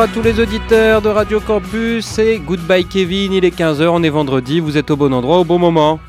Bonjour 0.00 0.12
à 0.12 0.14
tous 0.14 0.22
les 0.22 0.40
auditeurs 0.40 1.02
de 1.02 1.10
Radio 1.10 1.40
Campus, 1.40 2.06
c'est 2.06 2.38
Goodbye 2.38 2.86
Kevin, 2.86 3.34
il 3.34 3.44
est 3.44 3.54
15h, 3.54 3.86
on 3.88 4.02
est 4.02 4.08
vendredi, 4.08 4.58
vous 4.58 4.78
êtes 4.78 4.90
au 4.90 4.96
bon 4.96 5.12
endroit 5.12 5.40
au 5.40 5.44
bon 5.44 5.58
moment. 5.58 6.00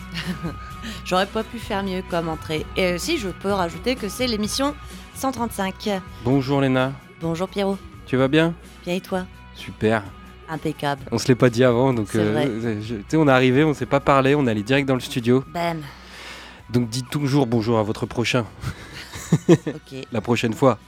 J'aurais 1.06 1.26
pas 1.26 1.44
pu 1.44 1.60
faire 1.60 1.84
mieux 1.84 2.02
comme 2.10 2.30
entrée. 2.30 2.66
Et 2.78 2.98
si 2.98 3.18
je 3.18 3.28
peux 3.28 3.52
rajouter 3.52 3.98
que 3.98 4.08
c'est 4.08 4.28
l'émission 4.28 4.76
135. 5.16 6.02
Bonjour 6.24 6.62
Léna. 6.62 6.94
Bonjour 7.20 7.50
Pierrot. 7.50 7.78
Tu 8.06 8.16
vas 8.16 8.30
bien? 8.30 8.54
Bien 8.86 8.96
et 8.96 9.02
toi? 9.02 9.26
Super. 9.56 10.04
Impeccable. 10.48 11.02
On 11.12 11.18
se 11.18 11.28
l'est 11.28 11.36
pas 11.36 11.50
dit 11.50 11.66
avant, 11.66 11.94
donc 11.94 12.16
euh, 12.16 12.80
tu 12.82 13.04
sais, 13.10 13.18
on 13.18 13.28
est 13.28 13.32
arrivé, 13.32 13.66
on 13.66 13.74
s'est 13.74 13.86
pas 13.86 14.00
parlé, 14.00 14.36
on 14.36 14.48
est 14.48 14.52
allé 14.52 14.64
direct 14.64 14.88
dans 14.88 14.96
le 14.96 15.02
studio. 15.02 15.44
Bam. 15.54 15.82
Donc 16.70 16.88
dites 16.88 17.10
toujours 17.10 17.46
bonjour 17.46 17.78
à 17.78 17.84
votre 17.84 18.06
prochain. 18.06 18.46
ok. 19.50 19.96
La 20.14 20.22
prochaine 20.22 20.54
fois. 20.54 20.80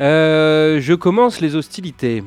Euh, 0.00 0.80
je 0.80 0.94
commence 0.94 1.40
les 1.40 1.54
hostilités. 1.56 2.22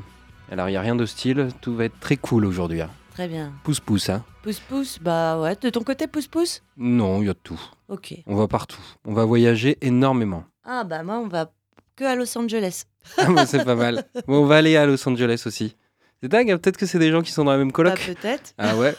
Alors, 0.52 0.70
il 0.70 0.72
n'y 0.74 0.78
a 0.78 0.82
rien 0.82 0.96
d'hostile, 0.96 1.48
tout 1.62 1.76
va 1.76 1.86
être 1.86 2.00
très 2.00 2.18
cool 2.18 2.46
aujourd'hui. 2.46 2.82
Hein. 2.82 2.90
Très 3.14 3.28
bien. 3.28 3.52
Pouce-pouce, 3.64 4.10
hein 4.10 4.24
Pouce-pouce, 4.44 5.00
bah 5.02 5.40
ouais. 5.40 5.56
De 5.62 5.70
ton 5.70 5.82
côté, 5.82 6.08
pouce-pouce 6.08 6.62
Non, 6.78 7.22
il 7.22 7.28
y 7.28 7.30
a 7.30 7.34
tout. 7.34 7.60
Ok. 7.88 8.14
On 8.28 8.36
va 8.36 8.48
partout. 8.48 8.82
On 9.06 9.14
va 9.14 9.26
voyager 9.26 9.78
énormément. 9.82 10.44
Ah 10.66 10.84
bah 10.84 11.04
moi, 11.04 11.20
on 11.20 11.28
va 11.28 11.52
que 11.96 12.04
à 12.04 12.16
Los 12.16 12.38
Angeles. 12.38 12.84
Ah, 13.18 13.30
bah, 13.32 13.46
c'est 13.46 13.66
pas 13.66 13.76
mal. 13.76 14.06
Bon, 14.28 14.44
on 14.44 14.46
va 14.46 14.56
aller 14.58 14.78
à 14.78 14.86
Los 14.86 15.08
Angeles 15.10 15.44
aussi. 15.46 15.76
C'est 16.22 16.30
dingue, 16.30 16.52
hein, 16.52 16.58
peut-être 16.58 16.78
que 16.78 16.86
c'est 16.86 17.00
des 17.00 17.12
gens 17.12 17.22
qui 17.22 17.32
sont 17.34 17.44
dans 17.44 17.52
la 17.52 17.58
même 17.58 17.68
Bah 17.68 17.74
coloc. 17.74 18.00
peut-être. 18.00 18.54
ah 18.58 18.78
ouais 18.78 18.96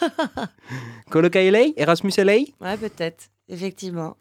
Coloc 1.11 1.34
à 1.36 1.42
LA 1.50 1.69
Erasmus 1.78 2.12
LA 2.19 2.33
Ouais, 2.61 2.77
peut-être. 2.78 3.25
Effectivement. 3.48 4.16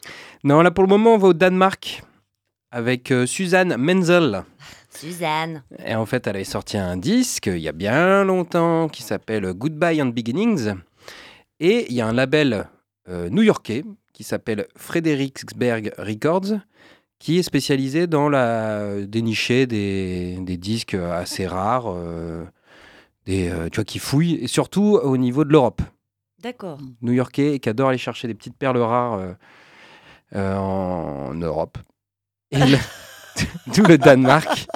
Non, 0.46 0.62
là 0.62 0.72
pour 0.72 0.84
le 0.86 0.90
moment, 0.90 1.16
on 1.16 1.18
va 1.18 1.28
au 1.30 1.34
Danemark 1.34 2.02
avec 2.74 3.12
euh, 3.12 3.26
Suzanne 3.26 3.78
Menzel. 3.78 4.44
Suzanne. 4.90 5.64
Et 5.86 5.96
en 5.96 6.06
fait, 6.06 6.28
elle 6.28 6.36
avait 6.36 6.44
sorti 6.44 6.78
un 6.78 6.98
disque 6.98 7.48
il 7.48 7.60
y 7.60 7.70
a 7.70 7.72
bien 7.72 8.24
longtemps 8.24 8.90
qui 8.90 9.04
s'appelle 9.04 9.54
Goodbye 9.54 10.02
and 10.02 10.08
Beginnings. 10.08 10.74
Et 11.60 11.86
il 11.90 11.96
y 11.96 12.02
a 12.02 12.08
un 12.08 12.14
label 12.14 12.68
euh, 13.08 13.30
new-yorkais 13.30 13.84
qui 14.12 14.24
s'appelle 14.24 14.68
Fredericksberg 14.76 15.94
Records 15.98 16.60
qui 17.20 17.40
est 17.40 17.44
spécialisé 17.44 18.06
dans 18.06 18.28
la 18.28 19.02
dénicher 19.06 19.66
des, 19.66 20.38
des 20.42 20.58
disques 20.58 20.96
assez 20.96 21.48
rares, 21.48 21.86
euh, 21.88 22.44
des, 23.26 23.50
euh, 23.50 23.70
tu 23.70 23.76
vois, 23.78 23.86
qui 23.86 24.00
fouillent, 24.00 24.36
et 24.42 24.48
surtout 24.48 25.00
au 25.02 25.16
niveau 25.16 25.46
de 25.46 25.52
l'Europe. 25.54 25.82
D'accord. 26.42 26.80
New-Yorkais 27.02 27.56
et 27.56 27.60
qui 27.60 27.70
adore 27.70 27.90
aller 27.90 27.98
chercher 27.98 28.28
des 28.28 28.34
petites 28.34 28.58
perles 28.58 28.78
rares 28.78 29.14
euh, 29.14 29.34
euh, 30.36 30.58
en 30.58 31.34
Europe. 31.34 31.78
Et 32.54 32.66
le- 32.66 32.78
D'où 33.74 33.84
le 33.84 33.98
Danemark. 33.98 34.68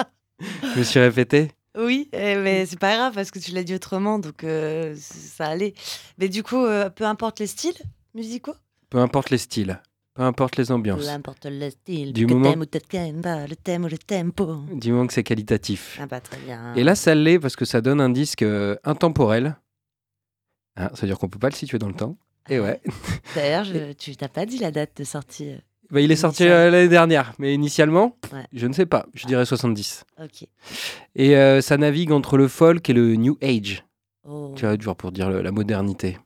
Je 0.74 0.78
me 0.78 0.84
suis 0.84 1.00
répété. 1.00 1.52
Oui, 1.76 2.08
eh, 2.12 2.36
mais 2.36 2.66
c'est 2.66 2.78
pas 2.78 2.96
grave 2.96 3.14
parce 3.14 3.30
que 3.30 3.38
tu 3.38 3.52
l'as 3.52 3.62
dit 3.62 3.74
autrement, 3.74 4.18
donc 4.18 4.42
euh, 4.42 4.94
ça 4.98 5.46
allait. 5.46 5.74
Mais 6.18 6.28
du 6.28 6.42
coup, 6.42 6.56
euh, 6.64 6.90
peu 6.90 7.04
importe 7.04 7.38
les 7.40 7.46
styles 7.46 7.76
musicaux, 8.14 8.54
Peu 8.90 8.98
importe 8.98 9.30
les 9.30 9.38
styles, 9.38 9.80
peu 10.14 10.22
importe 10.22 10.56
les 10.56 10.72
ambiances, 10.72 11.02
peu 11.04 11.08
importe 11.10 11.46
le 11.46 11.70
style, 11.70 12.12
Du 12.12 12.26
moment- 12.26 12.52
ou 12.52 12.58
le 12.58 12.66
thème 13.56 13.84
ou 13.84 13.88
le 13.88 13.98
tempo. 13.98 14.56
du 14.72 14.90
moment 14.90 15.06
que 15.06 15.12
c'est 15.12 15.22
qualitatif. 15.22 15.98
Ah 16.02 16.06
bah 16.06 16.20
très 16.20 16.38
bien. 16.38 16.74
Et 16.74 16.82
là, 16.82 16.96
ça 16.96 17.14
l'est 17.14 17.38
parce 17.38 17.54
que 17.54 17.64
ça 17.64 17.80
donne 17.80 18.00
un 18.00 18.10
disque 18.10 18.42
euh, 18.42 18.74
intemporel. 18.82 19.56
Hein, 20.76 20.90
ça 20.94 21.02
veut 21.02 21.06
dire 21.08 21.18
qu'on 21.18 21.28
peut 21.28 21.38
pas 21.38 21.50
le 21.50 21.54
situer 21.54 21.78
dans 21.78 21.88
le 21.88 21.94
temps. 21.94 22.16
Et 22.48 22.58
ouais. 22.58 22.80
D'ailleurs, 23.36 23.66
tu 23.98 24.16
t'as 24.16 24.28
pas 24.28 24.46
dit 24.46 24.58
la 24.58 24.70
date 24.72 24.96
de 24.96 25.04
sortie. 25.04 25.52
Bah, 25.90 26.00
il 26.02 26.12
est 26.12 26.16
sorti 26.16 26.44
euh, 26.46 26.70
l'année 26.70 26.88
dernière, 26.88 27.32
mais 27.38 27.54
initialement, 27.54 28.16
Ouais. 28.32 28.44
je 28.52 28.66
ne 28.66 28.72
sais 28.74 28.84
pas, 28.86 29.06
je 29.14 29.26
dirais 29.26 29.46
70. 29.46 30.04
Ok. 30.22 30.46
Et 31.16 31.36
euh, 31.36 31.60
ça 31.62 31.76
navigue 31.78 32.12
entre 32.12 32.36
le 32.36 32.46
folk 32.48 32.88
et 32.90 32.92
le 32.92 33.14
new 33.16 33.38
age. 33.42 33.84
Oh. 34.28 34.52
Tu 34.54 34.66
vois, 34.66 34.76
genre 34.78 34.96
pour 34.96 35.12
dire 35.12 35.30
le- 35.30 35.40
la 35.40 35.50
modernité. 35.50 36.18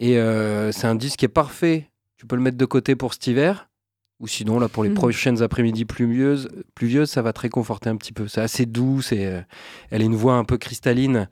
Et 0.00 0.18
euh, 0.18 0.72
c'est 0.72 0.86
un 0.88 0.94
disque 0.96 1.18
qui 1.20 1.24
est 1.24 1.28
parfait. 1.28 1.88
Tu 2.16 2.26
peux 2.26 2.34
le 2.36 2.42
mettre 2.42 2.56
de 2.56 2.64
côté 2.64 2.96
pour 2.96 3.12
cet 3.14 3.26
hiver. 3.28 3.68
Ou 4.20 4.26
sinon, 4.26 4.58
là, 4.58 4.68
pour 4.68 4.82
les 4.82 4.88
Mhm. 4.90 4.96
prochaines 4.96 5.42
après-midi 5.42 5.84
pluvieuses, 5.84 6.48
pluvieuses, 6.74 7.08
ça 7.10 7.22
va 7.22 7.32
te 7.32 7.38
réconforter 7.40 7.88
un 7.88 7.96
petit 7.96 8.12
peu. 8.12 8.26
C'est 8.26 8.40
assez 8.40 8.66
doux. 8.66 9.00
C'est, 9.00 9.44
elle 9.90 10.02
a 10.02 10.04
une 10.04 10.16
voix 10.16 10.34
un 10.34 10.42
peu 10.44 10.58
cristalline. 10.58 11.28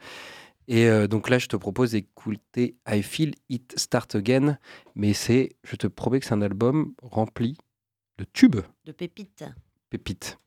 Et 0.69 0.87
euh, 0.89 1.07
donc 1.07 1.29
là, 1.31 1.39
je 1.39 1.47
te 1.47 1.57
propose 1.57 1.93
d'écouter 1.93 2.77
I 2.89 3.03
Feel 3.03 3.35
It 3.49 3.79
Start 3.79 4.15
Again. 4.15 4.59
Mais 4.95 5.13
c'est, 5.13 5.57
je 5.65 5.77
te 5.77 5.87
promets 5.87 6.21
que 6.21 6.27
c'est 6.27 6.35
un 6.35 6.43
album 6.43 6.95
rempli 7.03 7.57
de 8.19 8.25
tubes, 8.25 8.61
De 8.85 8.93
pépite. 8.93 9.45
pépites. 9.91 10.39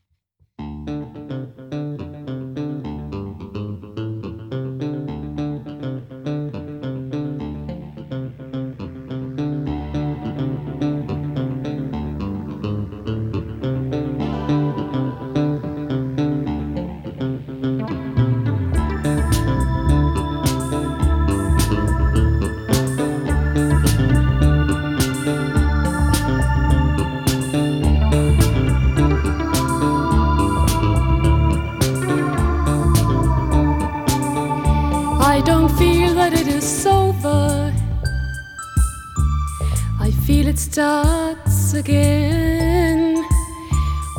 It 40.49 40.57
starts 40.57 41.75
again 41.75 43.23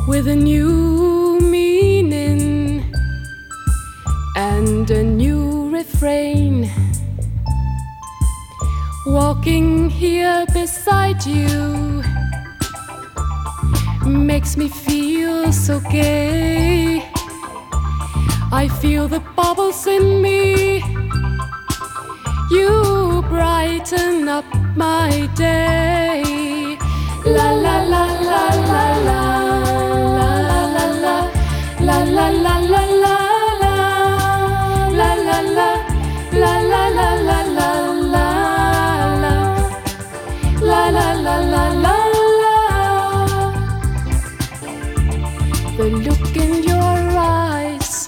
with 0.07 0.29
a 0.29 0.35
new 0.35 1.37
meaning 1.41 2.85
and 4.37 4.89
a 4.91 5.03
new 5.03 5.69
refrain. 5.75 6.71
Walking 9.05 9.89
here 9.89 10.45
beside 10.53 11.25
you 11.25 12.01
makes 14.05 14.55
me 14.55 14.69
feel 14.69 15.51
so 15.51 15.81
gay. 15.91 17.03
I 18.53 18.69
feel 18.79 19.09
the 19.09 19.19
bubbles 19.35 19.85
in 19.85 20.21
me. 20.21 20.81
You 22.51 23.21
brighten 23.27 24.29
up 24.29 24.60
my 24.75 25.29
day. 25.35 26.77
La 27.25 27.51
la 27.65 27.77
la 27.93 28.05
la 28.29 28.43
la 28.69 28.83
la 29.07 29.21
la 30.15 30.29
la 30.47 30.85
la 30.99 31.17
la 31.81 31.97
la 32.09 32.29
la 32.39 32.55
la 32.69 32.85
la 33.03 33.21
the 45.77 45.89
look 46.05 46.35
in 46.35 46.63
your 46.63 46.97
eyes 47.17 48.07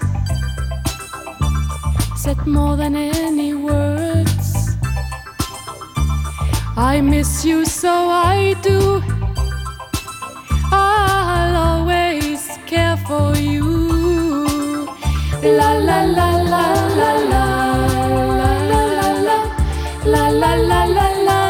said 2.15 2.45
more 2.45 2.75
than 2.77 2.95
any 2.95 3.42
I 6.85 6.99
miss 6.99 7.45
you, 7.45 7.63
so 7.63 8.09
I 8.09 8.55
do. 8.61 9.01
I'll 10.69 11.55
always 11.55 12.59
care 12.65 12.97
for 13.07 13.37
you. 13.37 14.85
La 15.41 15.71
la 15.87 16.03
la 16.03 16.29
la 16.53 16.65
la 16.99 17.11
la 17.31 17.53
la 18.31 18.51
la 18.69 18.83
la 18.83 19.17
la 20.03 20.27
la 20.27 20.27
la 20.27 20.55
la 20.67 20.85
la 20.85 21.13
la 21.15 21.43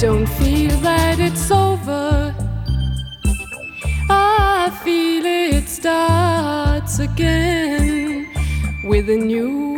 don't 0.00 0.26
feel 0.26 0.74
that 0.78 1.20
it's 1.20 1.50
over. 1.50 1.69
With 9.00 9.08
a 9.08 9.16
new 9.16 9.69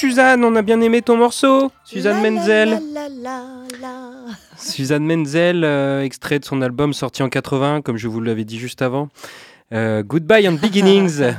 Suzanne. 0.00 0.44
On 0.44 0.56
a 0.56 0.62
bien 0.62 0.80
aimé 0.80 1.02
ton 1.02 1.18
morceau. 1.18 1.70
Suzanne 1.84 2.22
La, 2.22 2.22
la, 2.22 2.30
Menzel. 2.30 2.68
la, 2.94 3.08
la, 3.10 3.44
la. 3.82 4.10
Suzanne 4.56 5.04
Menzel, 5.04 5.62
euh, 5.62 6.02
extrait 6.02 6.38
de 6.38 6.44
son 6.46 6.62
album 6.62 6.94
sorti 6.94 7.22
en 7.22 7.28
80, 7.28 7.82
comme 7.82 7.98
je 7.98 8.08
vous 8.08 8.22
l'avais 8.22 8.44
dit 8.46 8.58
juste 8.58 8.80
avant. 8.80 9.10
Euh, 9.74 10.02
Goodbye 10.02 10.48
and 10.48 10.54
Beginnings. 10.54 11.22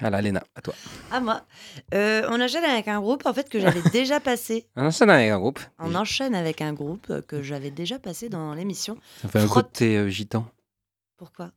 Voilà, 0.00 0.20
Léna, 0.22 0.44
à 0.54 0.60
toi. 0.60 0.74
Ah, 1.10 1.18
moi. 1.18 1.42
Euh, 1.92 2.22
on 2.30 2.40
enchaîne 2.40 2.62
avec 2.62 2.86
un 2.86 3.00
groupe 3.00 3.26
en 3.26 3.34
fait 3.34 3.48
que 3.48 3.58
j'avais 3.58 3.82
déjà 3.92 4.20
passé. 4.20 4.68
On 4.76 4.86
enchaîne 4.86 5.10
avec 5.10 5.28
un 5.28 5.40
groupe. 5.40 5.58
On 5.80 5.92
enchaîne 5.96 6.36
avec 6.36 6.62
un 6.62 6.72
groupe 6.72 7.20
que 7.26 7.42
j'avais 7.42 7.72
déjà 7.72 7.98
passé 7.98 8.28
dans 8.28 8.54
l'émission. 8.54 8.96
Ça 9.20 9.26
fait 9.28 9.40
un 9.40 9.46
Frotte. 9.48 9.66
côté 9.72 9.96
euh, 9.96 10.08
gitan. 10.08 10.46
Pourquoi? 11.16 11.50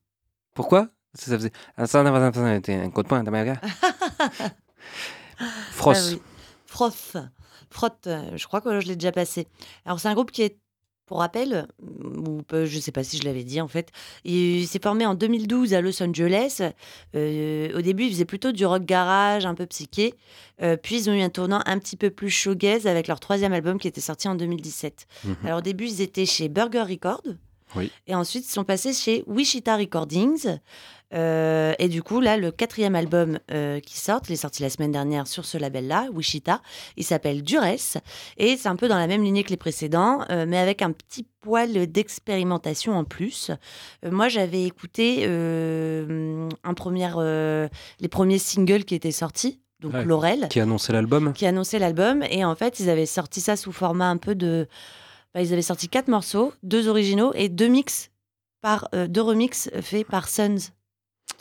Pourquoi? 0.55 0.87
Ça, 1.13 1.27
ça 1.29 1.37
faisait... 1.37 1.51
Ah, 1.77 1.85
ça, 1.85 2.03
ça, 2.03 2.11
ça, 2.11 2.33
ça, 2.33 2.55
c'était 2.55 2.73
un 2.73 2.89
coup 2.89 3.03
de 3.03 3.09
Frost. 5.71 6.01
Ah 6.03 6.13
oui. 6.13 6.21
Froth. 6.65 7.17
Froth, 7.69 8.07
euh, 8.07 8.37
je 8.37 8.47
crois 8.47 8.61
que 8.61 8.79
je 8.79 8.87
l'ai 8.87 8.95
déjà 8.95 9.11
passé. 9.11 9.47
Alors, 9.85 9.99
c'est 9.99 10.07
un 10.07 10.13
groupe 10.13 10.31
qui 10.31 10.41
est, 10.41 10.57
pour 11.05 11.19
rappel, 11.19 11.67
ou 11.81 12.41
peu- 12.43 12.65
je 12.65 12.77
ne 12.77 12.81
sais 12.81 12.91
pas 12.93 13.03
si 13.03 13.17
je 13.17 13.23
l'avais 13.23 13.43
dit 13.43 13.59
en 13.59 13.67
fait, 13.67 13.89
il 14.23 14.65
s'est 14.67 14.79
formé 14.81 15.05
en 15.05 15.13
2012 15.13 15.73
à 15.73 15.81
Los 15.81 16.01
Angeles. 16.01 16.61
Euh, 17.15 17.77
au 17.77 17.81
début, 17.81 18.05
ils 18.05 18.11
faisaient 18.11 18.25
plutôt 18.25 18.51
du 18.53 18.65
rock 18.65 18.83
garage, 18.85 19.45
un 19.45 19.53
peu 19.55 19.65
psyché. 19.65 20.13
Euh, 20.61 20.77
puis, 20.77 20.95
ils 20.97 21.09
ont 21.09 21.13
eu 21.13 21.21
un 21.21 21.29
tournant 21.29 21.61
un 21.65 21.79
petit 21.79 21.97
peu 21.97 22.09
plus 22.09 22.29
shoegaze 22.29 22.87
avec 22.87 23.07
leur 23.07 23.19
troisième 23.19 23.51
album 23.53 23.77
qui 23.79 23.87
était 23.89 24.01
sorti 24.01 24.27
en 24.29 24.35
2017. 24.35 25.05
Mhm. 25.25 25.35
Alors, 25.45 25.57
au 25.59 25.61
début, 25.61 25.85
ils 25.87 26.01
étaient 26.01 26.25
chez 26.25 26.47
Burger 26.49 26.83
Records. 26.83 27.23
Oui. 27.75 27.89
Et 28.07 28.15
ensuite, 28.15 28.45
ils 28.45 28.51
sont 28.51 28.65
passés 28.65 28.91
chez 28.93 29.23
Wichita 29.27 29.77
Recordings. 29.77 30.59
Euh, 31.13 31.73
et 31.79 31.89
du 31.89 32.03
coup, 32.03 32.19
là, 32.21 32.37
le 32.37 32.51
quatrième 32.51 32.95
album 32.95 33.39
euh, 33.51 33.79
qui 33.79 33.97
sort, 33.97 34.21
il 34.27 34.33
est 34.33 34.37
sorti 34.37 34.61
la 34.61 34.69
semaine 34.69 34.91
dernière 34.91 35.27
sur 35.27 35.45
ce 35.45 35.57
label-là, 35.57 36.07
Wichita. 36.13 36.61
Il 36.97 37.03
s'appelle 37.03 37.43
Duress. 37.43 37.97
Et 38.37 38.57
c'est 38.57 38.69
un 38.69 38.75
peu 38.75 38.87
dans 38.87 38.97
la 38.97 39.07
même 39.07 39.23
lignée 39.23 39.43
que 39.43 39.49
les 39.49 39.57
précédents, 39.57 40.21
euh, 40.29 40.45
mais 40.47 40.57
avec 40.57 40.81
un 40.81 40.91
petit 40.91 41.25
poil 41.41 41.87
d'expérimentation 41.87 42.93
en 42.97 43.03
plus. 43.03 43.51
Moi, 44.09 44.29
j'avais 44.29 44.63
écouté 44.63 45.25
un 45.25 46.73
premier, 46.75 47.09
les 47.99 48.07
premiers 48.07 48.37
singles 48.37 48.83
qui 48.85 48.93
étaient 48.95 49.11
sortis, 49.11 49.59
donc 49.79 49.93
Ouais. 49.93 50.05
Laurel 50.05 50.47
Qui 50.49 50.59
a 50.59 50.63
annoncé 50.63 50.93
l'album 50.93 51.33
qui 51.33 51.45
annonçait 51.47 51.79
l'album. 51.79 52.23
Et 52.29 52.45
en 52.45 52.55
fait, 52.55 52.79
ils 52.79 52.89
avaient 52.89 53.07
sorti 53.07 53.41
ça 53.41 53.55
sous 53.55 53.71
format 53.71 54.07
un 54.07 54.17
peu 54.17 54.35
de. 54.35 54.67
bah, 55.33 55.41
ils 55.41 55.51
avaient 55.51 55.63
sorti 55.63 55.89
quatre 55.89 56.07
morceaux, 56.07 56.53
deux 56.61 56.87
originaux 56.87 57.31
et 57.33 57.49
deux 57.49 57.67
mix 57.67 58.11
par 58.61 58.87
euh, 58.93 59.07
deux 59.07 59.21
remixes 59.21 59.69
faits 59.81 60.07
par 60.07 60.29
Suns. 60.29 60.69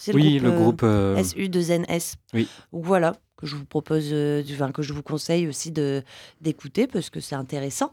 C'est 0.00 0.14
Oui, 0.14 0.38
le 0.38 0.49
euh, 0.50 0.56
groupe. 0.56 0.81
euh, 0.82 1.17
SU2NS. 1.23 2.14
Oui. 2.35 2.49
Voilà 2.73 3.17
que 3.37 3.47
je 3.47 3.55
vous 3.56 3.64
propose, 3.67 4.08
euh, 4.12 4.43
enfin, 4.52 4.73
que 4.73 4.82
je 4.82 4.93
vous 4.93 5.02
conseille 5.02 5.47
aussi 5.47 5.70
de 5.70 6.02
d'écouter 6.41 6.87
parce 6.87 7.11
que 7.11 7.20
c'est 7.20 7.35
intéressant. 7.35 7.93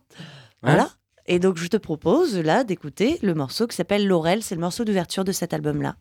Ouais. 0.64 0.72
Voilà. 0.72 0.90
Et 1.26 1.40
donc 1.40 1.58
je 1.58 1.68
te 1.68 1.78
propose 1.78 2.38
là 2.38 2.64
d'écouter 2.64 3.20
le 3.22 3.34
morceau 3.34 3.68
qui 3.68 3.76
s'appelle 3.76 4.08
Laurel. 4.08 4.42
C'est 4.42 4.56
le 4.56 4.62
morceau 4.62 4.86
d'ouverture 4.86 5.26
de 5.26 5.32
cet 5.34 5.54
album-là. 5.54 5.96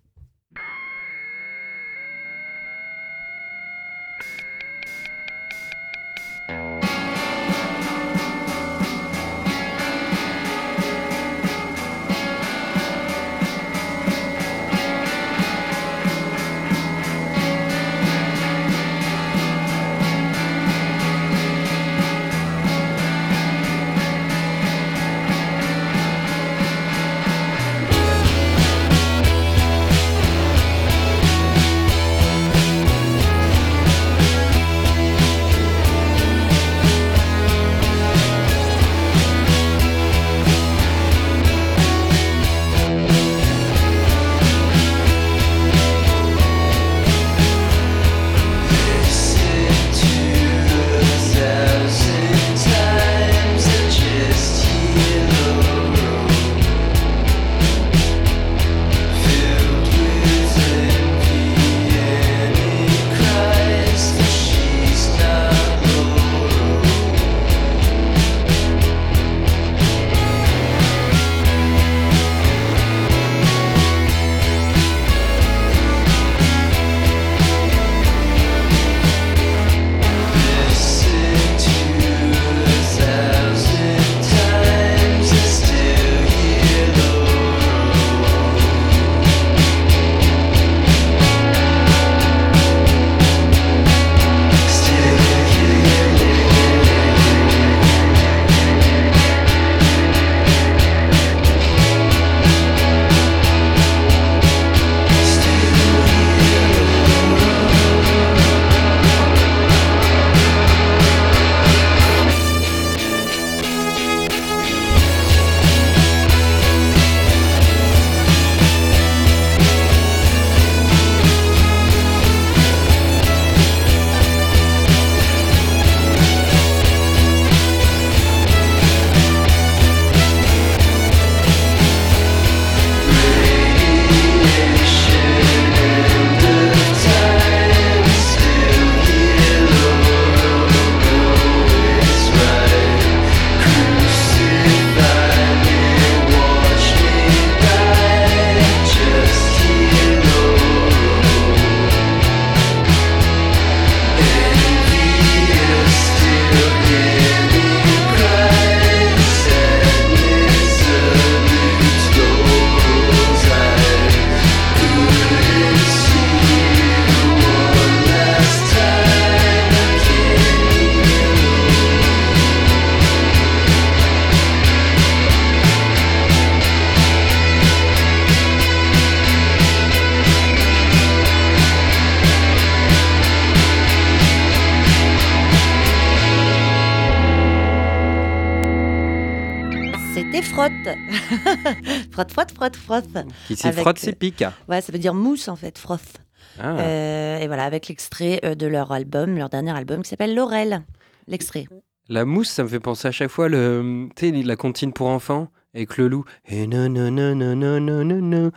C'était 190.26 190.42
frotte. 190.42 190.73
frotte, 192.11 192.33
frotte, 192.33 192.50
frotte, 192.50 192.76
frotte. 192.76 193.26
Qui 193.47 193.54
s'y 193.54 193.71
frotte 193.71 193.99
euh, 193.99 194.00
ses 194.00 194.12
pics. 194.12 194.42
Ouais, 194.68 194.80
ça 194.80 194.92
veut 194.92 194.99
dire 194.99 195.14
mousse 195.14 195.47
en 195.47 195.54
fait, 195.54 195.78
froth. 195.78 196.16
Ah. 196.59 196.76
Euh, 196.80 197.38
et 197.38 197.47
voilà, 197.47 197.64
avec 197.64 197.87
l'extrait 197.87 198.40
euh, 198.45 198.56
de 198.56 198.66
leur 198.66 198.90
album, 198.90 199.37
leur 199.37 199.49
dernier 199.49 199.71
album 199.71 200.02
qui 200.02 200.09
s'appelle 200.09 200.35
Laurel. 200.35 200.83
L'extrait. 201.28 201.66
La 202.09 202.25
mousse, 202.25 202.49
ça 202.49 202.64
me 202.64 202.68
fait 202.68 202.80
penser 202.80 203.06
à 203.06 203.12
chaque 203.12 203.30
fois 203.30 203.49
le, 203.49 204.09
tu 204.16 204.30
sais, 204.30 204.42
la 204.42 204.56
comptine 204.56 204.92
pour 204.92 205.06
enfants 205.06 205.49
avec 205.75 205.97
le 205.97 206.09
loup. 206.09 206.25
Et 206.47 206.66
non, 206.66 206.88
non, 206.88 207.12
non, 207.12 207.37
non, 207.37 207.54
non, 207.54 207.80
non, 207.80 208.04
non, 208.04 208.21
non. 208.21 208.50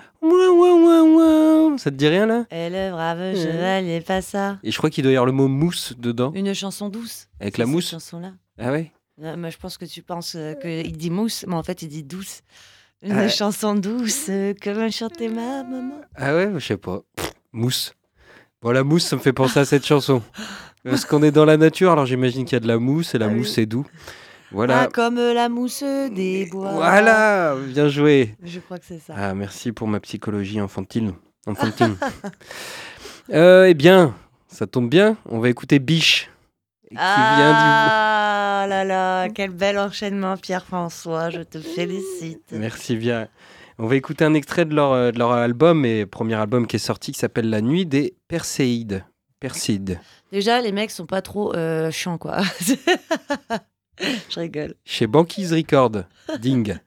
Ça 1.78 1.92
te 1.92 1.96
dit 1.96 2.08
rien 2.08 2.26
là? 2.26 2.46
Et 2.50 2.70
le 2.70 2.92
brave 2.92 3.36
chevalier 3.36 4.02
pas 4.02 4.24
ça. 4.24 4.58
Et 4.64 4.72
je 4.72 4.78
crois 4.78 4.90
qu'il 4.90 5.04
doit 5.04 5.14
y 5.14 5.16
avoir 5.16 5.28
le 5.28 5.34
mot 5.34 5.48
mousse 5.48 5.94
dedans. 5.98 6.32
Une 6.34 6.54
chanson 6.56 6.90
douce. 6.90 7.28
Avec 7.40 7.60
la 7.60 7.66
cette 7.66 7.74
mousse 7.74 7.92
chanson-là. 7.92 8.32
Ah 8.58 8.72
ouais? 8.72 8.92
Euh, 9.22 9.36
Moi, 9.38 9.50
je 9.50 9.58
pense 9.58 9.78
que 9.78 9.86
tu 9.86 10.02
penses 10.02 10.36
euh, 10.36 10.54
qu'il 10.56 10.96
dit 10.98 11.10
mousse, 11.10 11.46
mais 11.48 11.56
en 11.56 11.64
fait, 11.64 11.82
il 11.82 11.88
dit 11.90 12.04
douce. 12.04 12.42
Une 13.02 13.14
Ah. 13.14 13.30
chanson 13.30 13.76
douce, 13.76 14.26
euh, 14.30 14.54
comme 14.62 14.92
chantait 14.92 15.30
ma 15.30 15.64
maman. 15.64 16.02
Ah 16.16 16.36
ouais, 16.36 16.50
je 16.56 16.60
sais 16.60 16.78
pas. 16.78 17.00
Pff, 17.16 17.32
mousse. 17.54 17.94
Bon, 18.62 18.72
la 18.72 18.84
mousse, 18.84 19.06
ça 19.06 19.16
me 19.16 19.22
fait 19.22 19.32
penser 19.34 19.60
à 19.60 19.66
cette 19.66 19.86
chanson. 19.86 20.22
Parce 20.84 21.06
qu'on 21.06 21.24
est 21.24 21.32
dans 21.32 21.46
la 21.46 21.56
nature, 21.58 21.92
alors 21.92 22.06
j'imagine 22.06 22.44
qu'il 22.46 22.54
y 22.54 22.58
a 22.58 22.60
de 22.62 22.68
la 22.68 22.78
mousse 22.78 23.16
et 23.16 23.18
la 23.18 23.26
Ah 23.26 23.30
oui. 23.30 23.36
mousse 23.36 23.54
c'est 23.54 23.66
doux. 23.66 23.86
Ah, 23.90 24.00
Voilà. 24.52 24.88
comme 24.94 25.16
la 25.16 25.48
mousse 25.48 25.84
des 25.84 26.46
bois. 26.52 26.72
Voilà, 26.74 27.56
bien 27.68 27.88
joué. 27.88 28.36
Je 28.44 28.60
crois 28.60 28.80
que 28.80 28.86
c'est 28.86 29.00
ça. 29.00 29.14
Ah, 29.16 29.34
merci 29.34 29.72
pour 29.72 29.88
ma 29.88 30.00
psychologie 30.00 30.60
infantile. 30.60 31.14
Enfantine. 31.48 31.96
Euh, 33.32 33.66
eh 33.68 33.76
bien, 33.76 34.16
ça 34.48 34.66
tombe 34.66 34.90
bien, 34.90 35.16
on 35.28 35.38
va 35.40 35.50
écouter 35.50 35.78
Biche. 35.78 36.32
Qui 36.90 36.96
vient 36.96 37.54
Ah 37.56 38.66
là 38.68 38.84
là, 38.84 39.30
quel 39.30 39.52
bel 39.52 39.78
enchaînement, 39.78 40.38
Pierre-François. 40.38 41.30
Je 41.30 41.42
te 41.42 41.60
félicite. 41.60 42.42
du. 42.52 42.60
Merci 42.60 42.96
bien. 42.96 43.28
On 43.78 43.88
va 43.88 43.96
écouter 43.96 44.26
un 44.26 44.34
extrait 44.34 44.66
de 44.66 44.76
leur, 44.76 44.92
euh, 44.92 45.12
de 45.12 45.20
leur 45.20 45.32
album, 45.32 45.86
et 45.86 46.06
premier 46.06 46.36
album 46.36 46.68
qui 46.68 46.76
est 46.76 46.80
sorti, 46.80 47.12
qui 47.12 47.20
s'appelle 47.20 47.50
La 47.50 47.62
Nuit 47.62 47.86
des 47.86 48.16
Perséides. 48.28 49.06
Persides. 49.40 50.00
Déjà, 50.32 50.60
les 50.62 50.72
mecs 50.74 50.92
sont 50.92 51.06
pas 51.06 51.22
trop 51.22 51.56
euh, 51.56 51.90
chiants, 51.92 52.18
quoi. 52.18 52.40
Je 54.30 54.40
rigole. 54.40 54.76
Chez 54.84 55.08
Banquise 55.08 55.54
Record. 55.54 56.04
Ding. 56.40 56.78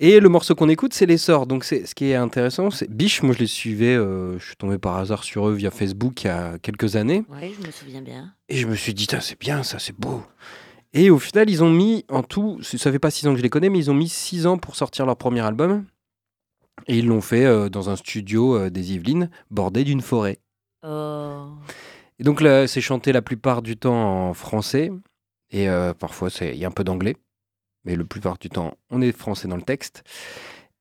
Et 0.00 0.20
le 0.20 0.28
morceau 0.28 0.54
qu'on 0.54 0.68
écoute, 0.68 0.94
c'est 0.94 1.06
Les 1.06 1.18
Sorts. 1.18 1.48
Donc, 1.48 1.64
ce 1.64 1.92
qui 1.94 2.10
est 2.10 2.14
intéressant, 2.14 2.70
c'est 2.70 2.88
Biche. 2.88 3.22
Moi, 3.22 3.34
je 3.34 3.40
les 3.40 3.48
suivais. 3.48 3.96
euh, 3.96 4.38
je 4.38 4.46
suis 4.46 4.56
tombé 4.56 4.78
par 4.78 4.96
hasard 4.96 5.24
sur 5.24 5.48
eux 5.48 5.54
via 5.54 5.72
Facebook 5.72 6.22
il 6.22 6.28
y 6.28 6.30
a 6.30 6.56
quelques 6.60 6.94
années. 6.94 7.24
Oui, 7.28 7.52
je 7.60 7.66
me 7.66 7.72
souviens 7.72 8.02
bien. 8.02 8.32
Et 8.48 8.56
je 8.58 8.68
me 8.68 8.76
suis 8.76 8.94
dit, 8.94 9.08
c'est 9.20 9.40
bien, 9.40 9.64
ça, 9.64 9.80
c'est 9.80 9.98
beau. 9.98 10.22
Et 10.92 11.10
au 11.10 11.18
final, 11.18 11.50
ils 11.50 11.64
ont 11.64 11.70
mis 11.70 12.04
en 12.08 12.22
tout, 12.22 12.62
ça 12.62 12.92
fait 12.92 13.00
pas 13.00 13.10
six 13.10 13.26
ans 13.26 13.32
que 13.32 13.38
je 13.38 13.42
les 13.42 13.50
connais, 13.50 13.70
mais 13.70 13.78
ils 13.78 13.90
ont 13.90 13.94
mis 13.94 14.08
six 14.08 14.46
ans 14.46 14.56
pour 14.56 14.76
sortir 14.76 15.04
leur 15.04 15.16
premier 15.16 15.40
album. 15.40 15.84
Et 16.86 16.98
ils 16.98 17.06
l'ont 17.06 17.20
fait 17.20 17.44
euh, 17.44 17.68
dans 17.68 17.90
un 17.90 17.96
studio 17.96 18.56
euh, 18.56 18.70
des 18.70 18.92
Yvelines, 18.92 19.30
bordé 19.50 19.82
d'une 19.82 20.00
forêt. 20.00 20.38
Oh. 20.86 21.48
Et 22.20 22.22
donc 22.22 22.40
c'est 22.66 22.80
chanté 22.80 23.12
la 23.12 23.20
plupart 23.22 23.62
du 23.62 23.76
temps 23.76 24.28
en 24.28 24.34
français. 24.34 24.92
Et 25.50 25.66
parfois, 25.98 26.28
il 26.40 26.56
y 26.56 26.64
a 26.64 26.68
un 26.68 26.72
peu 26.72 26.84
d'anglais. 26.84 27.16
Mais 27.88 27.96
la 27.96 28.04
plupart 28.04 28.36
du 28.36 28.50
temps, 28.50 28.74
on 28.90 29.00
est 29.00 29.12
français 29.12 29.48
dans 29.48 29.56
le 29.56 29.62
texte. 29.62 30.02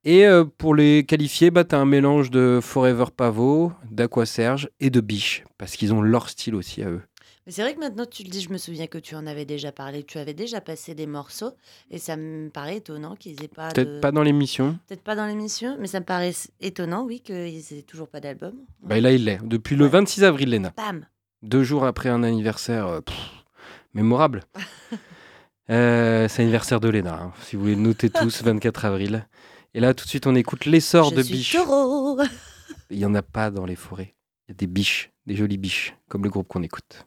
Et 0.03 0.27
euh, 0.27 0.43
pour 0.43 0.75
les 0.75 1.05
qualifier, 1.05 1.51
bah, 1.51 1.63
tu 1.63 1.73
as 1.73 1.79
un 1.79 1.85
mélange 1.85 2.29
de 2.31 2.59
Forever 2.61 3.05
Pavot, 3.15 3.71
d'Aqua 3.89 4.25
Serge 4.25 4.69
et 4.81 4.89
de 4.89 4.99
Biche. 4.99 5.45
Parce 5.57 5.77
qu'ils 5.77 5.93
ont 5.93 6.01
leur 6.01 6.27
style 6.27 6.53
aussi 6.53 6.83
à 6.83 6.89
eux. 6.89 7.01
Mais 7.45 7.53
c'est 7.53 7.61
vrai 7.61 7.73
que 7.75 7.79
maintenant 7.79 8.05
tu 8.05 8.23
le 8.23 8.29
dis, 8.29 8.41
je 8.41 8.49
me 8.49 8.57
souviens 8.57 8.87
que 8.87 8.97
tu 8.97 9.15
en 9.15 9.25
avais 9.25 9.45
déjà 9.45 9.71
parlé. 9.71 10.03
Tu 10.03 10.17
avais 10.17 10.33
déjà 10.33 10.59
passé 10.59 10.95
des 10.95 11.07
morceaux. 11.07 11.51
Et 11.91 11.97
ça 11.97 12.17
me 12.17 12.49
paraît 12.49 12.75
étonnant 12.77 13.15
qu'ils 13.15 13.41
aient 13.41 13.47
pas. 13.47 13.69
Peut-être 13.71 13.95
de- 13.95 13.99
pas 14.01 14.11
dans 14.11 14.23
l'émission. 14.23 14.77
Peut-être 14.89 15.03
pas 15.03 15.15
dans 15.15 15.25
l'émission, 15.27 15.77
mais 15.79 15.87
ça 15.87 16.01
me 16.01 16.05
paraît 16.05 16.33
étonnant, 16.59 17.05
oui, 17.05 17.21
qu'ils 17.21 17.73
aient 17.73 17.83
toujours 17.87 18.09
pas 18.09 18.19
d'album. 18.19 18.51
Bah, 18.83 18.99
là, 18.99 19.13
il 19.13 19.23
l'est. 19.23 19.39
Depuis 19.43 19.77
le 19.77 19.85
Ouais. 19.85 19.91
26 19.91 20.25
avril, 20.25 20.49
Léna. 20.49 20.73
Bam 20.75 21.05
Deux 21.41 21.63
jours 21.63 21.85
après 21.85 22.09
un 22.09 22.23
anniversaire 22.23 22.87
euh, 22.87 22.99
pff, 22.99 23.15
mémorable. 23.93 24.43
Euh, 25.69 26.27
c'est 26.27 26.41
l'anniversaire 26.41 26.79
de 26.79 26.89
Léna, 26.89 27.13
hein, 27.15 27.33
si 27.41 27.55
vous 27.55 27.63
voulez 27.63 27.75
noter 27.75 28.09
tous, 28.09 28.41
24 28.43 28.85
avril. 28.85 29.27
Et 29.73 29.79
là, 29.79 29.93
tout 29.93 30.05
de 30.05 30.09
suite, 30.09 30.27
on 30.27 30.35
écoute 30.35 30.65
l'essor 30.65 31.11
de 31.11 31.21
biches. 31.21 31.53
taureau. 31.53 32.19
Il 32.89 32.97
n'y 32.97 33.05
en 33.05 33.15
a 33.15 33.21
pas 33.21 33.51
dans 33.51 33.65
les 33.65 33.75
forêts. 33.75 34.15
Il 34.47 34.51
y 34.51 34.53
a 34.53 34.55
des 34.55 34.67
biches, 34.67 35.11
des 35.25 35.35
jolies 35.35 35.57
biches, 35.57 35.95
comme 36.07 36.23
le 36.23 36.29
groupe 36.29 36.47
qu'on 36.47 36.63
écoute. 36.63 37.06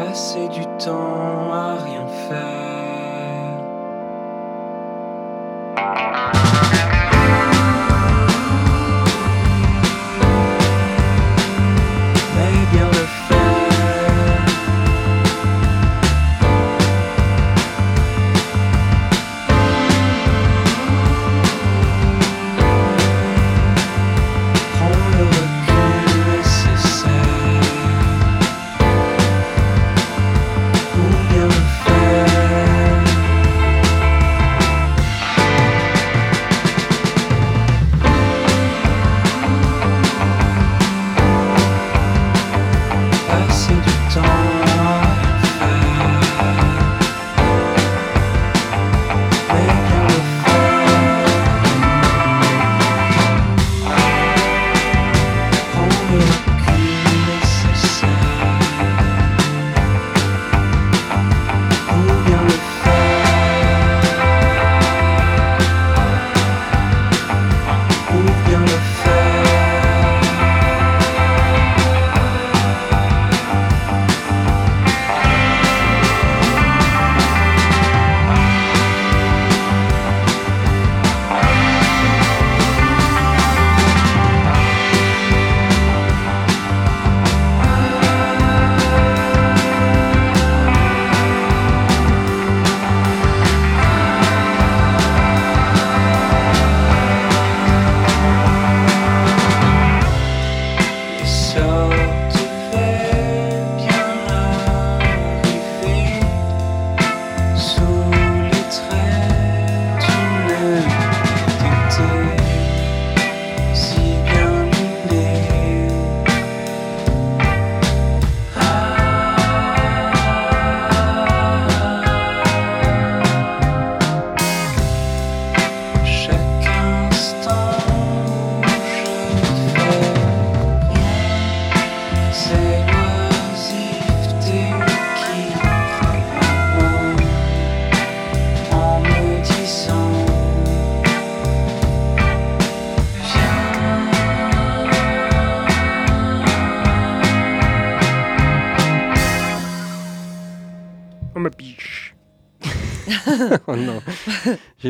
Passer 0.00 0.48
du 0.48 0.64
temps 0.78 1.52
à 1.52 1.74
rien 1.74 2.06
faire. 2.06 2.99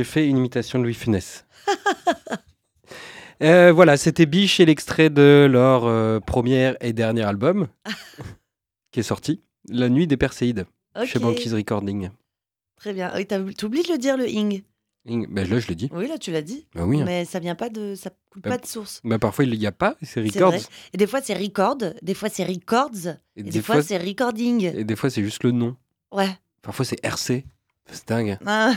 J'ai 0.01 0.05
fait 0.05 0.27
une 0.27 0.39
imitation 0.39 0.79
de 0.79 0.85
Louis 0.85 0.95
Funès. 0.95 1.45
Euh, 3.43 3.73
voilà, 3.73 3.97
c'était 3.97 4.27
Biche 4.27 4.61
et 4.61 4.67
l'extrait 4.67 5.09
de 5.09 5.49
leur 5.51 5.87
euh, 5.87 6.21
premier 6.21 6.75
et 6.83 6.93
dernier 6.93 7.23
album 7.23 7.69
qui 8.93 9.01
est 9.01 9.03
sorti, 9.03 9.41
La 9.71 9.89
Nuit 9.89 10.07
des 10.07 10.19
Perséides, 10.19 10.67
chez 11.07 11.19
Banquise 11.19 11.55
Recording. 11.55 12.11
Très 12.77 12.93
bien. 12.93 13.11
T'oublies 13.57 13.83
de 13.83 13.93
le 13.93 13.97
dire, 13.99 14.19
le 14.19 14.29
ing? 14.29 14.63
Ing- 15.07 15.27
Ben 15.31 15.49
là, 15.49 15.59
je 15.59 15.69
l'ai 15.69 15.75
dit. 15.75 15.89
Oui, 15.95 16.07
là, 16.07 16.19
tu 16.19 16.33
l'as 16.33 16.43
dit. 16.43 16.67
Bah 16.75 16.85
oui. 16.85 17.01
hein. 17.01 17.05
Mais 17.07 17.25
ça 17.25 17.39
vient 17.39 17.55
pas 17.55 17.71
de. 17.71 17.95
Ça 17.95 18.11
coule 18.29 18.43
Bah, 18.43 18.51
pas 18.51 18.59
de 18.59 18.67
source. 18.67 19.01
Bah, 19.05 19.19
parfois, 19.19 19.47
il 19.47 19.59
n'y 19.59 19.67
a 19.67 19.73
pas, 19.73 19.97
c'est 20.03 20.07
C'est 20.07 20.21
Records. 20.39 20.51
vrai. 20.51 20.61
Et 20.93 20.99
des 20.99 21.07
fois, 21.07 21.23
c'est 21.23 21.33
record. 21.35 21.79
Des 22.03 22.13
fois, 22.15 22.29
c'est 22.29 22.45
records. 22.45 22.91
Et, 23.37 23.41
Et 23.41 23.43
des, 23.45 23.51
des 23.53 23.63
fois, 23.63 23.77
fois, 23.77 23.83
c'est 23.83 23.97
recording. 23.97 24.65
et 24.77 24.85
des 24.85 24.97
fois, 24.97 25.09
c'est 25.09 25.23
juste 25.25 25.45
le 25.45 25.53
nom. 25.53 25.77
Ouais. 26.13 26.29
Parfois, 26.61 26.85
c'est 26.85 27.03
RC. 27.03 27.47
C'est 27.92 28.09
dingue. 28.09 28.38
Ah, 28.46 28.72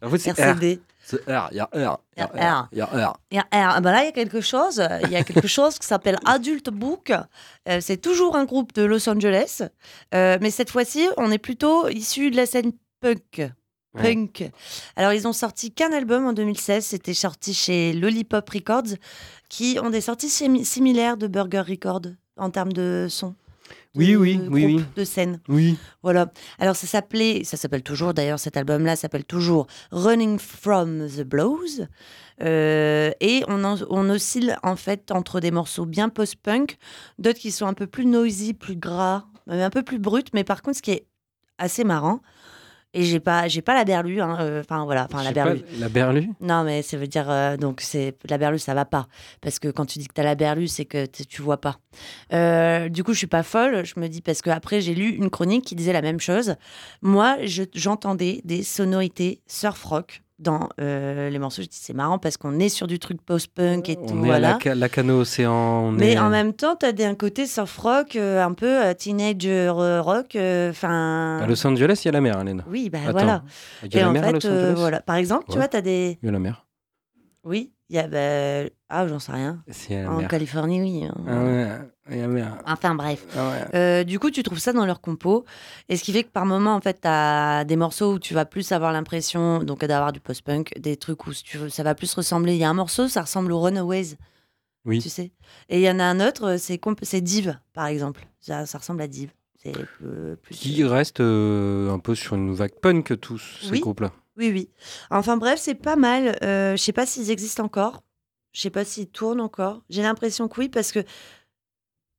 Parfois, 0.00 0.18
c'est 0.18 0.32
R. 0.32 0.38
RCD. 0.40 0.80
C'est 1.04 1.24
R. 1.28 1.48
Il 1.52 1.56
y 1.56 1.60
a 1.60 1.64
R. 1.72 2.00
Il 2.16 2.20
y 2.20 2.22
a 2.22 2.26
R. 2.26 2.68
Il 2.72 2.78
y 2.78 2.80
a 2.80 2.86
R. 2.86 3.16
Il 3.30 3.36
y 3.36 3.38
a- 3.38 3.46
ah, 3.52 3.80
bah 3.80 3.92
là, 3.92 4.02
il 4.02 4.06
y 4.06 4.08
a 4.08 4.12
quelque 4.12 4.40
chose. 4.40 4.82
Il 5.04 5.10
y 5.10 5.16
a 5.16 5.22
quelque 5.24 5.46
chose 5.48 5.78
qui 5.78 5.86
s'appelle 5.86 6.16
Adult 6.24 6.70
Book. 6.70 7.12
Euh, 7.68 7.78
c'est 7.80 7.96
toujours 7.98 8.36
un 8.36 8.44
groupe 8.44 8.72
de 8.74 8.82
Los 8.82 9.08
Angeles. 9.08 9.62
Euh, 10.14 10.38
mais 10.40 10.50
cette 10.50 10.70
fois-ci, 10.70 11.06
on 11.16 11.30
est 11.30 11.38
plutôt 11.38 11.88
issu 11.88 12.30
de 12.30 12.36
la 12.36 12.46
scène 12.46 12.72
punk. 13.00 13.50
Ouais. 13.94 14.02
Punk. 14.14 14.50
Alors, 14.96 15.12
ils 15.12 15.26
ont 15.28 15.32
sorti 15.32 15.70
qu'un 15.72 15.92
album 15.92 16.26
en 16.26 16.32
2016. 16.32 16.84
C'était 16.84 17.14
sorti 17.14 17.54
chez 17.54 17.92
Lollipop 17.92 18.48
Records, 18.50 18.96
qui 19.48 19.78
ont 19.82 19.90
des 19.90 20.00
sorties 20.02 20.28
simi- 20.28 20.64
similaires 20.64 21.16
de 21.16 21.28
Burger 21.28 21.62
Records 21.66 22.02
en 22.36 22.50
termes 22.50 22.72
de 22.72 23.06
son. 23.08 23.34
Oui, 23.96 24.12
de 24.12 24.16
oui, 24.16 24.40
oui. 24.48 24.84
De 24.96 25.04
scène. 25.04 25.40
Oui. 25.48 25.78
Voilà. 26.02 26.30
Alors, 26.58 26.76
ça 26.76 26.86
s'appelait, 26.86 27.42
ça 27.44 27.56
s'appelle 27.56 27.82
toujours, 27.82 28.14
d'ailleurs, 28.14 28.38
cet 28.38 28.56
album-là 28.56 28.96
s'appelle 28.96 29.24
toujours 29.24 29.66
Running 29.92 30.38
from 30.38 31.06
the 31.08 31.22
Blows. 31.22 31.86
Euh, 32.42 33.10
et 33.20 33.42
on, 33.48 33.64
en- 33.64 33.78
on 33.88 34.10
oscille, 34.10 34.56
en 34.62 34.76
fait, 34.76 35.10
entre 35.10 35.40
des 35.40 35.50
morceaux 35.50 35.86
bien 35.86 36.08
post-punk, 36.08 36.76
d'autres 37.18 37.38
qui 37.38 37.50
sont 37.50 37.66
un 37.66 37.74
peu 37.74 37.86
plus 37.86 38.06
noisy, 38.06 38.52
plus 38.54 38.76
gras, 38.76 39.24
un 39.48 39.70
peu 39.70 39.82
plus 39.82 39.98
bruts. 39.98 40.24
Mais 40.34 40.44
par 40.44 40.62
contre, 40.62 40.76
ce 40.78 40.82
qui 40.82 40.90
est 40.90 41.06
assez 41.58 41.84
marrant, 41.84 42.20
et 42.96 43.02
j'ai 43.04 43.20
pas, 43.20 43.46
j'ai 43.48 43.62
pas 43.62 43.74
la 43.74 43.84
berlue, 43.84 44.20
hein, 44.20 44.36
euh, 44.40 44.60
enfin 44.60 44.84
voilà, 44.84 45.06
enfin 45.10 45.22
la 45.22 45.28
pas, 45.32 45.44
berlue. 45.44 45.60
la 45.78 45.88
berlue 45.88 46.28
Non, 46.40 46.64
mais 46.64 46.82
ça 46.82 46.96
veut 46.96 47.06
dire 47.06 47.30
euh, 47.30 47.56
donc 47.56 47.80
c'est 47.80 48.16
la 48.28 48.38
berlue, 48.38 48.58
ça 48.58 48.74
va 48.74 48.84
pas 48.84 49.06
parce 49.40 49.58
que 49.58 49.68
quand 49.68 49.84
tu 49.86 49.98
dis 49.98 50.06
que 50.08 50.14
tu 50.14 50.20
as 50.20 50.24
la 50.24 50.34
berlue, 50.34 50.66
c'est 50.68 50.84
que 50.86 51.06
tu 51.06 51.42
vois 51.42 51.60
pas. 51.60 51.78
Euh, 52.32 52.88
du 52.88 53.04
coup, 53.04 53.12
je 53.12 53.18
suis 53.18 53.26
pas 53.26 53.42
folle. 53.42 53.84
Je 53.84 53.98
me 54.00 54.08
dis 54.08 54.22
parce 54.22 54.42
que 54.42 54.50
après 54.50 54.80
j'ai 54.80 54.94
lu 54.94 55.10
une 55.10 55.30
chronique 55.30 55.64
qui 55.64 55.74
disait 55.76 55.92
la 55.92 56.02
même 56.02 56.20
chose. 56.20 56.56
Moi, 57.02 57.36
je- 57.44 57.62
j'entendais 57.74 58.40
des 58.44 58.62
sonorités 58.62 59.40
surf 59.46 59.82
rock 59.84 60.22
dans 60.38 60.68
euh, 60.80 61.30
les 61.30 61.38
morceaux. 61.38 61.62
Je 61.62 61.68
dis 61.68 61.78
c'est 61.80 61.94
marrant 61.94 62.18
parce 62.18 62.36
qu'on 62.36 62.58
est 62.58 62.68
sur 62.68 62.86
du 62.86 62.98
truc 62.98 63.22
post-punk 63.22 63.88
et 63.88 63.96
tout. 63.96 64.02
On 64.12 64.22
est 64.22 64.26
voilà. 64.26 64.56
à 64.56 64.58
la, 64.68 64.74
la 64.74 64.88
cano 64.88 65.20
océan. 65.20 65.52
on 65.52 65.92
Mais 65.92 66.12
est- 66.12 66.18
en 66.18 66.28
même 66.28 66.52
temps, 66.52 66.76
tu 66.76 66.84
as 66.86 67.08
un 67.08 67.14
côté 67.14 67.46
surf 67.46 67.76
rock, 67.78 68.16
euh, 68.16 68.44
un 68.44 68.52
peu 68.52 68.84
euh, 68.84 68.94
teenage 68.94 69.46
euh, 69.46 70.02
rock. 70.02 70.36
Enfin. 70.36 71.40
À 71.42 71.46
Los 71.46 71.66
Angeles, 71.66 72.00
il 72.04 72.06
y 72.06 72.08
a 72.08 72.12
la 72.12 72.20
mer, 72.20 72.40
Hélène. 72.40 72.64
oui, 72.68 72.90
bah 72.90 72.98
Attends, 73.04 73.12
voilà. 73.12 73.42
Il 73.84 73.94
y 73.94 73.96
a 73.96 74.00
Et 74.00 74.02
la 74.02 74.08
en 74.10 74.12
mer 74.12 74.24
à 74.24 74.32
Los 74.32 74.46
euh, 74.46 74.50
Angeles 74.72 74.74
voilà. 74.78 75.00
Par 75.00 75.16
exemple, 75.16 75.44
tu 75.50 75.56
vois, 75.56 75.68
tu 75.68 75.76
as 75.76 75.82
des. 75.82 76.18
Il 76.22 76.26
y 76.26 76.28
a 76.28 76.32
la 76.32 76.38
mer. 76.38 76.66
Oui, 77.44 77.72
il 77.88 77.96
y 77.96 77.98
a. 77.98 78.08
bah, 78.08 78.68
Ah, 78.88 79.06
j'en 79.08 79.18
sais 79.18 79.32
rien. 79.32 79.62
En 80.08 80.18
mer. 80.18 80.28
Californie, 80.28 80.80
oui. 80.80 81.04
hein. 81.04 81.14
Ah 81.26 81.44
ouais, 81.44 81.78
il 82.10 82.18
y 82.18 82.20
a 82.22 82.28
mer. 82.28 82.58
Enfin 82.66 82.94
bref. 82.94 83.24
Ah 83.36 83.48
ouais. 83.50 83.74
Euh, 83.76 84.04
du 84.04 84.18
coup, 84.18 84.30
tu 84.30 84.42
trouves 84.42 84.58
ça 84.58 84.72
dans 84.72 84.86
leur 84.86 85.00
compo. 85.00 85.44
Et 85.88 85.96
ce 85.96 86.04
qui 86.04 86.12
fait 86.12 86.22
que 86.24 86.30
par 86.30 86.46
moment, 86.46 86.74
en 86.74 86.80
fait, 86.80 87.00
tu 87.02 87.08
as 87.08 87.64
des 87.64 87.76
morceaux 87.76 88.14
où 88.14 88.18
tu 88.18 88.34
vas 88.34 88.44
plus 88.44 88.70
avoir 88.72 88.92
l'impression 88.92 89.62
donc 89.62 89.84
d'avoir 89.84 90.12
du 90.12 90.20
post-punk, 90.20 90.72
des 90.78 90.96
trucs 90.96 91.26
où 91.26 91.32
si 91.32 91.42
tu 91.44 91.58
veux, 91.58 91.68
ça 91.68 91.82
va 91.82 91.94
plus 91.94 92.12
ressembler. 92.14 92.54
Il 92.54 92.58
y 92.58 92.64
a 92.64 92.70
un 92.70 92.74
morceau, 92.74 93.08
ça 93.08 93.22
ressemble 93.22 93.52
aux 93.52 93.60
Runaways, 93.60 94.16
Oui. 94.84 95.00
tu 95.00 95.08
sais. 95.08 95.32
Et 95.68 95.78
il 95.80 95.82
y 95.82 95.90
en 95.90 95.98
a 95.98 96.04
un 96.04 96.20
autre, 96.26 96.56
c'est 96.58 96.80
c'est 97.02 97.20
Div, 97.20 97.58
par 97.72 97.86
exemple. 97.86 98.26
Ça, 98.40 98.66
ça 98.66 98.78
ressemble 98.78 99.02
à 99.02 99.08
Div. 99.08 99.30
Euh, 100.04 100.36
plus. 100.36 100.54
Qui 100.54 100.84
reste 100.84 101.18
euh, 101.18 101.90
un 101.92 101.98
peu 101.98 102.14
sur 102.14 102.36
une 102.36 102.54
vague 102.54 102.78
punk, 102.80 103.18
tous 103.20 103.42
ces 103.62 103.70
Oui. 103.72 103.80
groupes-là. 103.80 104.12
Oui, 104.36 104.50
oui. 104.52 104.70
Enfin 105.10 105.36
bref, 105.36 105.58
c'est 105.60 105.74
pas 105.74 105.96
mal. 105.96 106.36
Euh, 106.42 106.72
je 106.76 106.82
sais 106.82 106.92
pas 106.92 107.06
s'ils 107.06 107.30
existent 107.30 107.64
encore. 107.64 108.02
Je 108.52 108.60
sais 108.60 108.70
pas 108.70 108.84
s'ils 108.84 109.08
tournent 109.08 109.40
encore. 109.40 109.82
J'ai 109.90 110.02
l'impression 110.02 110.48
que 110.48 110.60
oui, 110.60 110.68
parce 110.68 110.92
que. 110.92 111.00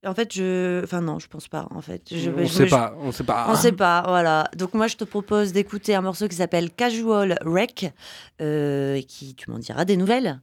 En 0.06 0.14
fait, 0.14 0.32
je. 0.34 0.84
Enfin, 0.84 1.02
non, 1.02 1.18
je 1.20 1.28
pense 1.28 1.48
pas. 1.48 1.68
En 1.72 1.82
fait, 1.82 2.04
je, 2.12 2.30
on 2.30 2.38
je- 2.46 2.54
sait 2.54 2.66
je- 2.66 2.70
pas, 2.70 2.96
on 3.00 3.12
sait 3.12 3.24
pas. 3.24 3.48
On 3.50 3.56
sait 3.56 3.72
pas, 3.72 4.04
voilà. 4.08 4.50
Donc 4.56 4.74
moi, 4.76 4.88
je 4.88 4.96
te 4.96 5.04
propose 5.04 5.52
d'écouter 5.54 5.96
un 5.96 6.02
morceau 6.02 6.28
qui 6.28 6.36
s'appelle 6.36 6.72
Casual 6.72 7.38
Wreck, 7.44 7.92
euh, 8.42 8.94
et 8.96 9.04
qui, 9.04 9.36
tu 9.36 9.50
m'en 9.50 9.58
diras 9.58 9.86
des 9.86 9.98
nouvelles. 9.98 10.40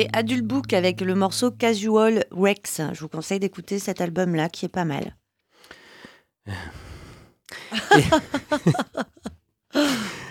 C'était 0.00 0.16
Adult 0.16 0.46
Book 0.46 0.72
avec 0.72 1.02
le 1.02 1.14
morceau 1.14 1.50
Casual 1.50 2.24
Rex. 2.30 2.80
Je 2.94 3.00
vous 3.00 3.08
conseille 3.08 3.38
d'écouter 3.38 3.78
cet 3.78 4.00
album-là 4.00 4.48
qui 4.48 4.64
est 4.64 4.70
pas 4.70 4.86
mal. 4.86 5.14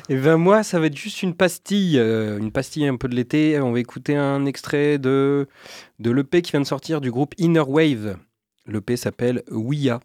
Et 0.09 0.15
ben 0.15 0.37
moi, 0.37 0.63
ça 0.63 0.79
va 0.79 0.87
être 0.87 0.97
juste 0.97 1.21
une 1.21 1.35
pastille, 1.35 1.99
euh, 1.99 2.39
une 2.39 2.51
pastille 2.51 2.87
un 2.87 2.95
peu 2.95 3.07
de 3.07 3.15
l'été. 3.15 3.59
On 3.59 3.71
va 3.71 3.79
écouter 3.79 4.15
un 4.15 4.47
extrait 4.47 4.97
de, 4.97 5.47
de 5.99 6.09
l'EP 6.09 6.41
qui 6.41 6.49
vient 6.49 6.61
de 6.61 6.65
sortir 6.65 6.99
du 6.99 7.11
groupe 7.11 7.35
Inner 7.37 7.59
Wave. 7.59 8.17
L'EP 8.65 8.97
s'appelle 8.97 9.43
Ouya. 9.51 9.99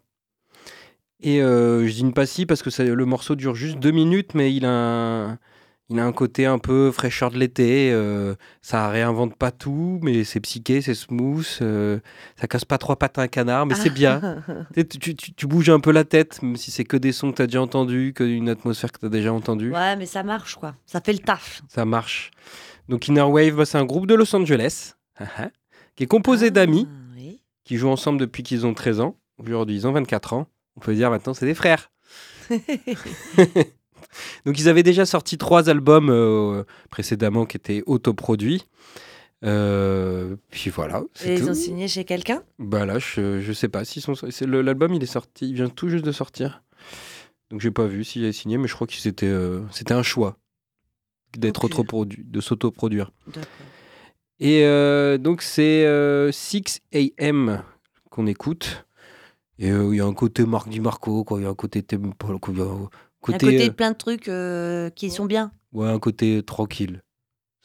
Et 1.21 1.41
euh, 1.41 1.87
je 1.87 1.91
dis 1.91 2.01
une 2.01 2.13
pastille 2.13 2.45
parce 2.45 2.61
que 2.61 2.83
le 2.83 3.05
morceau 3.05 3.33
dure 3.33 3.55
juste 3.55 3.79
deux 3.79 3.89
minutes, 3.89 4.35
mais 4.35 4.53
il 4.53 4.63
a 4.63 4.69
un, 4.69 5.39
il 5.89 5.99
a 5.99 6.05
un 6.05 6.11
côté 6.11 6.45
un 6.47 6.57
peu 6.57 6.91
fraîcheur 6.91 7.29
de 7.31 7.37
l'été. 7.37 7.91
euh, 7.91 8.33
ça 8.61 8.89
réinvente 8.89 9.35
pas 9.35 9.51
tout, 9.51 9.99
mais 10.01 10.23
c'est 10.23 10.39
psyché, 10.39 10.81
c'est 10.81 10.95
smooth. 10.95 11.45
euh, 11.61 11.99
ça 12.39 12.47
casse 12.47 12.65
pas 12.65 12.77
trois 12.79 12.95
pattes 12.97 13.17
à 13.19 13.21
un 13.21 13.27
canard, 13.27 13.65
mais 13.67 13.75
c'est 13.75 13.89
bien. 13.91 14.19
Tu, 14.73 14.81
sais, 14.81 14.85
tu- 14.87 15.15
tu- 15.15 15.33
tu 15.33 15.47
bouges 15.47 15.69
un 15.69 15.79
peu 15.79 15.91
la 15.91 16.03
tête, 16.03 16.41
même 16.41 16.55
si 16.57 16.71
c'est 16.71 16.83
que 16.85 16.97
des 16.97 17.11
sons 17.11 17.31
que 17.31 17.37
tu 17.37 17.41
as 17.43 17.47
déjà 17.47 17.61
entendus, 17.61 18.13
que 18.15 18.23
une 18.23 18.49
atmosphère 18.49 18.91
que 18.91 18.99
tu 18.99 19.05
as 19.05 19.09
déjà 19.09 19.31
entendue. 19.31 19.71
Ouais, 19.71 19.95
mais 19.95 20.05
ça 20.07 20.23
marche 20.23 20.55
quoi. 20.55 20.73
Ça 20.87 21.01
fait 21.01 21.13
le 21.13 21.19
taf. 21.19 21.61
Ça 21.67 21.85
marche. 21.85 22.31
Donc 22.89 23.07
Inner 23.07 23.21
Wave, 23.21 23.55
bah, 23.55 23.65
c'est 23.65 23.77
un 23.77 23.85
groupe 23.85 24.07
de 24.07 24.15
Los 24.15 24.35
Angeles, 24.35 24.93
qui 25.95 26.03
est 26.03 26.07
composé 26.07 26.49
d'amis, 26.51 26.87
Ah, 26.89 27.13
oui. 27.15 27.41
qui 27.63 27.77
jouent 27.77 27.89
ensemble 27.89 28.19
depuis 28.19 28.41
qu'ils 28.43 28.65
ont 28.65 28.73
13 28.73 28.99
ans. 29.01 29.17
Aujourd'hui, 29.37 29.75
ils 29.75 29.87
ont 29.87 29.91
24 29.91 30.33
ans. 30.33 30.47
On 30.77 30.79
peut 30.79 30.93
dire 30.95 31.09
maintenant, 31.11 31.33
c'est 31.33 31.45
des 31.45 31.53
frères. 31.55 31.91
Donc 34.45 34.59
ils 34.59 34.69
avaient 34.69 34.83
déjà 34.83 35.05
sorti 35.05 35.37
trois 35.37 35.69
albums 35.69 36.09
euh, 36.09 36.63
précédemment 36.89 37.45
qui 37.45 37.57
étaient 37.57 37.83
autoproduits. 37.85 38.65
Euh, 39.43 40.35
puis 40.49 40.69
voilà. 40.69 41.03
Et 41.23 41.35
ils 41.35 41.41
tout. 41.41 41.49
ont 41.49 41.53
signé 41.53 41.87
chez 41.87 42.03
quelqu'un? 42.03 42.43
Bah 42.57 42.85
là, 42.85 42.99
je, 42.99 43.39
je 43.39 43.53
sais 43.53 43.67
pas 43.67 43.83
sont. 43.85 44.13
L'album, 44.41 44.93
il 44.93 45.03
est 45.03 45.07
sorti, 45.07 45.49
il 45.49 45.55
vient 45.55 45.69
tout 45.69 45.89
juste 45.89 46.05
de 46.05 46.11
sortir. 46.11 46.63
Donc 47.51 47.61
j'ai 47.61 47.71
pas 47.71 47.85
vu 47.85 48.03
s'il 48.03 48.23
est 48.23 48.31
signé, 48.31 48.57
mais 48.57 48.67
je 48.67 48.73
crois 48.73 48.87
que 48.87 48.93
c'était 48.93 49.27
euh, 49.27 49.61
c'était 49.71 49.93
un 49.93 50.03
choix 50.03 50.37
d'être 51.37 51.65
autoproduit, 51.65 52.23
de 52.25 52.41
s'autoproduire. 52.41 53.11
Et 54.39 54.63
euh, 54.63 55.17
donc 55.17 55.41
c'est 55.41 55.85
euh, 55.85 56.31
6 56.31 56.81
AM 56.93 57.63
qu'on 58.09 58.27
écoute. 58.27 58.85
Et 59.57 59.69
il 59.69 59.95
y 59.95 60.01
a 60.01 60.05
un 60.05 60.13
côté 60.13 60.45
Marc 60.45 60.67
Di 60.67 60.81
Marco. 60.81 61.25
Il 61.37 61.43
y 61.43 61.45
a 61.45 61.49
un 61.49 61.55
côté 61.55 61.81
côté, 63.25 63.45
côté 63.45 63.69
euh, 63.69 63.71
plein 63.71 63.91
de 63.91 63.97
trucs 63.97 64.27
euh, 64.27 64.89
qui 64.89 65.09
sont 65.09 65.25
bien. 65.25 65.51
ouais, 65.73 65.89
un 65.89 65.99
côté 65.99 66.43
tranquille. 66.43 67.01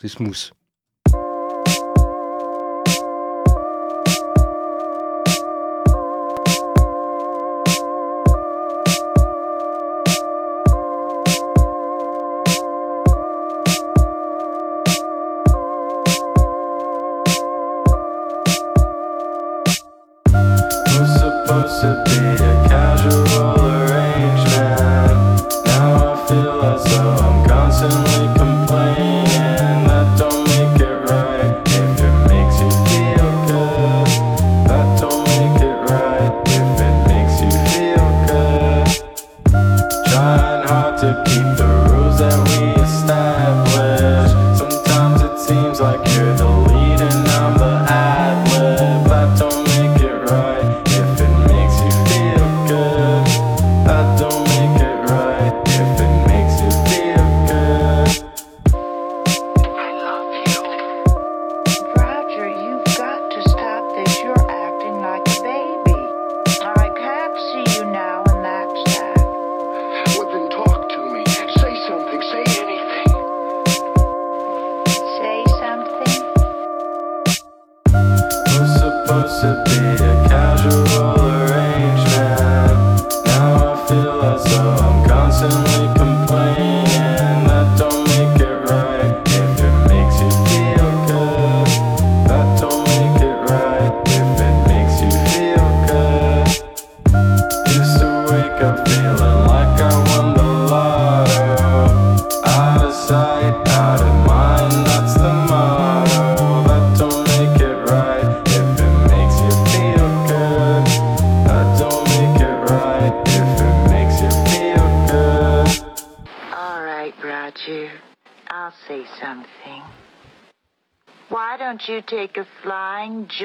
C'est 0.00 0.08
smooth. 0.08 0.52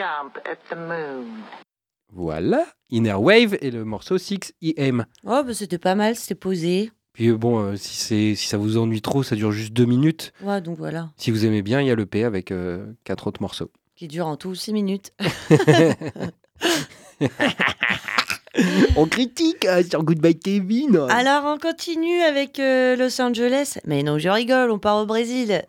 Jump 0.05 0.37
at 0.45 0.57
the 0.69 0.77
moon? 0.77 1.25
Voilà, 2.13 2.65
Inner 2.91 3.13
Wave 3.15 3.57
et 3.61 3.71
le 3.71 3.83
morceau 3.83 4.17
6 4.17 4.53
AM. 4.77 5.05
Oh, 5.25 5.41
bah, 5.45 5.53
c'était 5.53 5.77
pas 5.79 5.95
mal, 5.95 6.15
c'était 6.15 6.35
posé. 6.35 6.91
Puis 7.13 7.29
euh, 7.29 7.37
bon, 7.37 7.59
euh, 7.59 7.75
si, 7.75 7.95
c'est- 7.95 8.35
si 8.35 8.47
ça 8.47 8.57
vous 8.57 8.77
ennuie 8.77 9.01
trop, 9.01 9.23
ça 9.23 9.35
dure 9.35 9.51
juste 9.51 9.73
deux 9.73 9.85
minutes. 9.85 10.31
Ouais, 10.41 10.61
donc 10.61 10.77
voilà. 10.77 11.09
Si 11.17 11.31
vous 11.31 11.45
aimez 11.45 11.61
bien, 11.61 11.81
il 11.81 11.87
y 11.87 11.91
a 11.91 11.95
le 11.95 12.05
P 12.05 12.23
avec 12.23 12.51
euh, 12.51 12.85
quatre 13.03 13.27
autres 13.27 13.41
morceaux. 13.41 13.71
Qui 13.95 14.07
dure 14.07 14.27
en 14.27 14.37
tout 14.37 14.53
6 14.55 14.73
minutes. 14.73 15.13
On 18.95 19.05
critique 19.07 19.65
euh, 19.65 19.83
sur 19.83 20.03
Goodbye 20.03 20.37
Kevin. 20.39 20.97
Alors, 21.09 21.43
on 21.45 21.57
continue 21.57 22.21
avec 22.21 22.57
euh, 22.59 22.95
Los 22.95 23.19
Angeles. 23.21 23.77
Mais 23.85 24.01
non, 24.03 24.17
je 24.17 24.29
rigole, 24.29 24.71
on 24.71 24.79
part 24.79 24.97
au 24.97 25.05
Brésil. 25.05 25.61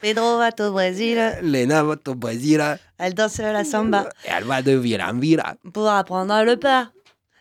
Pedro 0.00 0.38
va 0.38 0.50
au 0.60 0.72
Brésil, 0.72 1.18
Lena 1.42 1.82
va 1.82 1.96
au 2.06 2.14
Brésil 2.14 2.62
elle 2.98 3.14
danse 3.14 3.38
la 3.38 3.64
samba 3.64 4.08
et 4.26 4.30
elle 4.36 4.44
va 4.44 4.60
de 4.60 4.72
villa 4.72 5.10
en 5.10 5.18
villa. 5.18 5.56
pour 5.72 5.88
apprendre 5.88 6.44
le 6.44 6.56
pas. 6.56 6.90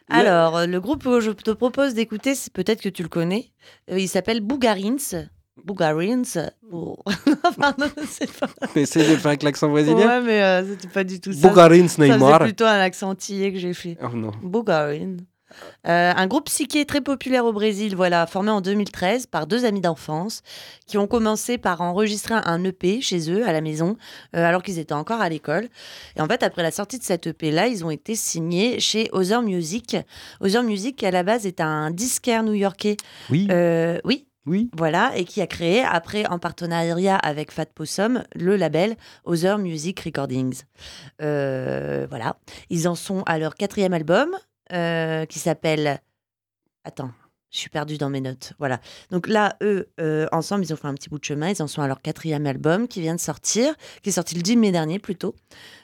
Alors, 0.10 0.66
le 0.66 0.80
groupe 0.80 1.04
que 1.04 1.20
je 1.20 1.32
te 1.32 1.52
propose 1.52 1.94
d'écouter, 1.94 2.36
c'est 2.36 2.54
peut-être 2.54 2.82
que 2.82 2.90
tu 2.90 3.04
le 3.04 3.10
connais. 3.10 3.52
Euh, 3.92 4.00
il 4.00 4.08
s'appelle 4.08 4.40
Bougarins. 4.40 4.96
Bougarins. 5.62 6.22
Oh. 6.72 6.96
Pardon, 7.60 7.90
c'est 8.08 8.32
pas... 8.32 8.48
Essaye 8.76 9.10
de 9.10 9.16
faire 9.18 9.28
avec 9.28 9.44
l'accent 9.44 9.68
brésilien. 9.68 10.08
Ouais, 10.08 10.22
mais 10.22 10.42
euh, 10.44 10.66
c'était 10.66 10.88
pas 10.88 11.04
du 11.04 11.20
tout 11.20 11.34
ça. 11.34 11.46
Bougarins 11.46 11.88
Neymar. 11.98 12.40
plutôt 12.40 12.64
un 12.66 12.80
accent 12.80 13.10
antillais 13.10 13.52
que 13.52 13.60
j'ai 13.60 13.74
fait. 13.74 13.98
Oh 14.02 14.16
non. 14.16 14.32
Bougarin. 14.42 15.18
Euh, 15.88 16.14
un 16.16 16.28
groupe 16.28 16.46
psyché 16.46 16.86
très 16.86 17.02
populaire 17.02 17.46
au 17.46 17.54
Brésil, 17.54 17.96
voilà, 17.96 18.26
formé 18.28 18.50
en 18.52 18.62
2013 18.62 19.28
par 19.28 19.48
deux 19.48 19.66
amis 19.66 19.82
d'enfance 19.82 20.42
qui 20.86 20.98
ont 20.98 21.08
commencé 21.08 21.58
par 21.58 21.82
enregistrer 21.82 22.36
un 22.36 22.64
EP 22.64 23.02
chez 23.02 23.32
eux 23.32 23.48
à 23.48 23.52
la 23.54 23.62
maison 23.62 23.96
euh, 24.36 24.44
alors 24.46 24.64
qu'ils 24.64 24.80
étaient 24.80 24.94
encore 24.94 25.22
à 25.22 25.30
l'école. 25.30 25.68
Et 26.16 26.22
en 26.22 26.28
fait, 26.28 26.44
après 26.44 26.64
la 26.64 26.72
sortie 26.72 27.00
de 27.00 27.04
cet 27.04 27.28
EP-là, 27.28 27.68
ils 27.68 27.86
ont 27.86 27.90
été 27.92 28.16
signés 28.16 28.80
chez 28.80 29.10
Other 29.14 29.42
Music. 29.42 29.98
Other 30.42 30.64
Music, 30.64 30.96
qui 30.98 31.06
à 31.06 31.12
la 31.12 31.24
base, 31.24 31.46
est 31.46 31.62
un 31.62 31.92
disquaire 31.92 32.44
new-yorkais. 32.44 32.98
Oui, 33.30 33.48
Euh, 33.52 34.00
oui, 34.04 34.28
oui. 34.46 34.70
voilà, 34.78 35.12
et 35.16 35.26
qui 35.26 35.42
a 35.42 35.48
créé, 35.48 35.84
après, 35.84 36.26
en 36.28 36.40
partenariat 36.40 37.16
avec 37.16 37.52
Fat 37.52 37.66
Possum, 37.66 38.24
le 38.36 38.56
label 38.56 38.96
Other 39.26 39.58
Music 39.58 40.00
Recordings. 40.02 40.62
Euh, 41.22 42.08
voilà. 42.10 42.38
Ils 42.70 42.88
en 42.88 42.96
sont 42.96 43.24
à 43.26 43.40
leur 43.40 43.56
quatrième 43.56 43.94
album, 43.94 44.30
euh, 44.74 45.26
qui 45.26 45.40
s'appelle. 45.40 46.02
Attends. 46.84 47.12
Je 47.50 47.60
suis 47.60 47.70
perdue 47.70 47.98
dans 47.98 48.10
mes 48.10 48.20
notes. 48.20 48.54
Voilà. 48.60 48.82
Donc 49.10 49.28
là, 49.28 49.56
eux, 49.64 49.90
euh, 50.02 50.28
ensemble, 50.34 50.66
ils 50.66 50.74
ont 50.74 50.76
fait 50.76 50.90
un 50.90 50.94
petit 50.94 51.08
bout 51.08 51.18
de 51.18 51.24
chemin. 51.24 51.50
Ils 51.50 51.64
en 51.64 51.68
sont 51.68 51.82
à 51.82 51.88
leur 51.88 52.02
quatrième 52.02 52.46
album 52.46 52.90
qui 52.90 53.00
vient 53.00 53.16
de 53.16 53.22
sortir, 53.22 53.74
qui 54.04 54.10
est 54.10 54.14
sorti 54.14 54.36
le 54.36 54.42
10 54.42 54.58
mai 54.58 54.72
dernier 54.74 55.00
plutôt, 55.00 55.34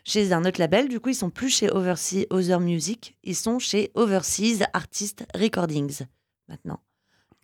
chez 0.04 0.34
un 0.34 0.44
autre 0.44 0.60
label. 0.60 0.90
Du 0.90 1.00
coup, 1.00 1.10
ils 1.10 1.16
sont 1.16 1.30
plus 1.30 1.50
chez 1.50 1.72
Overseas 1.72 2.28
Other 2.32 2.60
Music. 2.60 3.18
Ils 3.24 3.36
sont 3.36 3.60
chez 3.60 3.92
Overseas 3.96 4.66
Artist 4.74 5.26
Recordings 5.36 6.02
maintenant. 6.50 6.82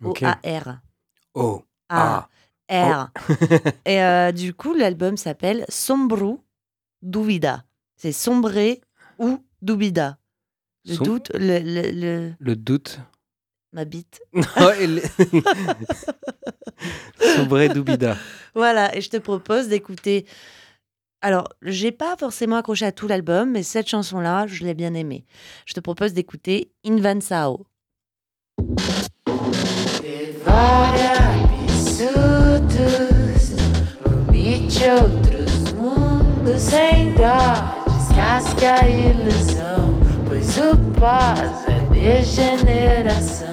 O-A-R. 0.04 0.80
Oh. 1.34 1.62
A. 1.88 2.28
R. 2.70 3.10
Et 3.86 4.02
euh, 4.02 4.32
du 4.32 4.54
coup, 4.54 4.74
l'album 4.74 5.16
s'appelle 5.16 5.64
Sombru 5.68 6.36
Duvida. 7.02 7.64
C'est 7.96 8.12
sombrer 8.12 8.80
ou 9.18 9.44
dubida. 9.60 10.18
Le 10.88 10.96
doute, 10.96 11.30
le, 11.34 11.58
le- 11.58 11.90
le- 11.90 12.32
Le 12.38 12.56
doute. 12.56 13.00
ma 13.72 13.84
bite. 13.84 14.20
Oh, 14.34 14.70
Sombre 17.36 17.66
Doubida. 17.72 18.16
Voilà, 18.54 18.96
et 18.96 19.00
je 19.00 19.10
te 19.10 19.18
propose 19.18 19.68
d'écouter. 19.68 20.26
Alors, 21.22 21.48
j'ai 21.62 21.92
pas 21.92 22.16
forcément 22.16 22.56
accroché 22.56 22.86
à 22.86 22.92
tout 22.92 23.06
l'album, 23.06 23.50
mais 23.50 23.62
cette 23.62 23.88
chanson-là, 23.88 24.46
je 24.46 24.64
l'ai 24.64 24.74
bien 24.74 24.94
aimée. 24.94 25.26
Je 25.66 25.74
te 25.74 25.80
propose 25.80 26.14
d'écouter 26.14 26.72
Invansao. 26.84 27.66
outros 34.80 35.72
mundos 35.74 36.58
sem 36.58 37.12
dó 37.14 37.36
Descasque 37.86 38.64
a 38.64 38.88
ilusão 38.88 39.99
Pois 40.40 40.56
o 40.56 40.76
pós 40.98 41.68
é 41.68 41.80
degeneração. 41.92 43.46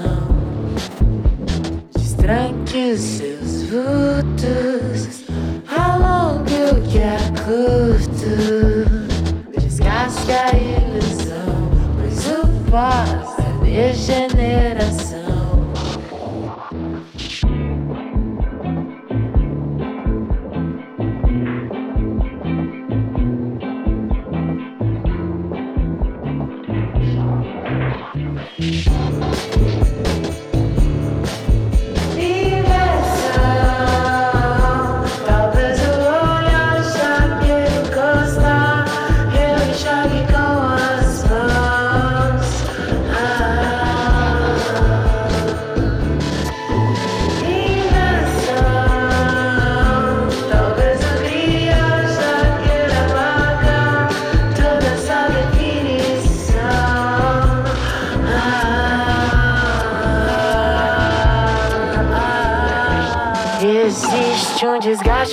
Destranque 1.94 2.94
os 2.94 3.02
seus 3.02 3.64
vultos 3.64 5.26
Alongue 5.68 6.54
o 6.72 6.82
que 6.84 7.00
é 7.00 7.18
curto. 7.44 8.32
Descasque 9.60 10.32
a 10.32 10.52
ilusão 10.56 11.72
Pois 12.00 12.26
o 12.26 12.48
pós 12.72 13.36
é 13.38 13.66
degeneração 13.66 15.37
Bye. 28.60 28.97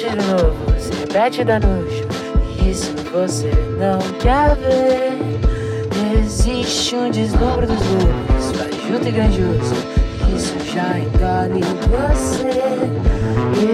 Desgaste 0.05 0.17
novo, 0.17 0.81
se 0.81 0.93
repete 1.01 1.45
da 1.45 1.59
nojo. 1.61 2.05
Isso 2.69 2.95
você 3.12 3.51
não 3.79 3.99
quer 4.19 4.55
ver. 4.57 5.14
Existe 6.23 6.95
um 6.95 7.11
deslumbre 7.11 7.67
dos 7.67 7.79
lobos, 7.79 8.53
fajuto 8.53 9.09
e 9.09 9.11
grandioso. 9.11 9.75
Isso 10.35 10.55
já 10.73 10.99
engole 10.99 11.62
você. 11.88 12.51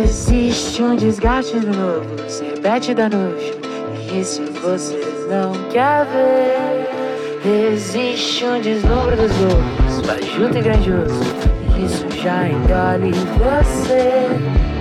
Existe 0.05 0.83
um 0.83 0.97
desgaste 0.97 1.57
novo, 1.57 2.07
se 2.29 2.45
repete 2.45 2.95
da 2.95 3.09
nojo. 3.09 3.59
Isso 4.12 4.43
você 4.62 4.99
não 5.29 5.53
quer 5.71 6.07
ver. 6.07 7.73
Existe 7.73 8.45
um 8.45 8.61
deslumbre 8.61 9.16
dos 9.16 9.33
lobos, 9.38 10.07
fajuto 10.07 10.59
e 10.59 10.62
grandioso. 10.62 11.21
Isso 11.83 12.07
já 12.23 12.49
engole 12.49 13.12
você. 13.38 14.80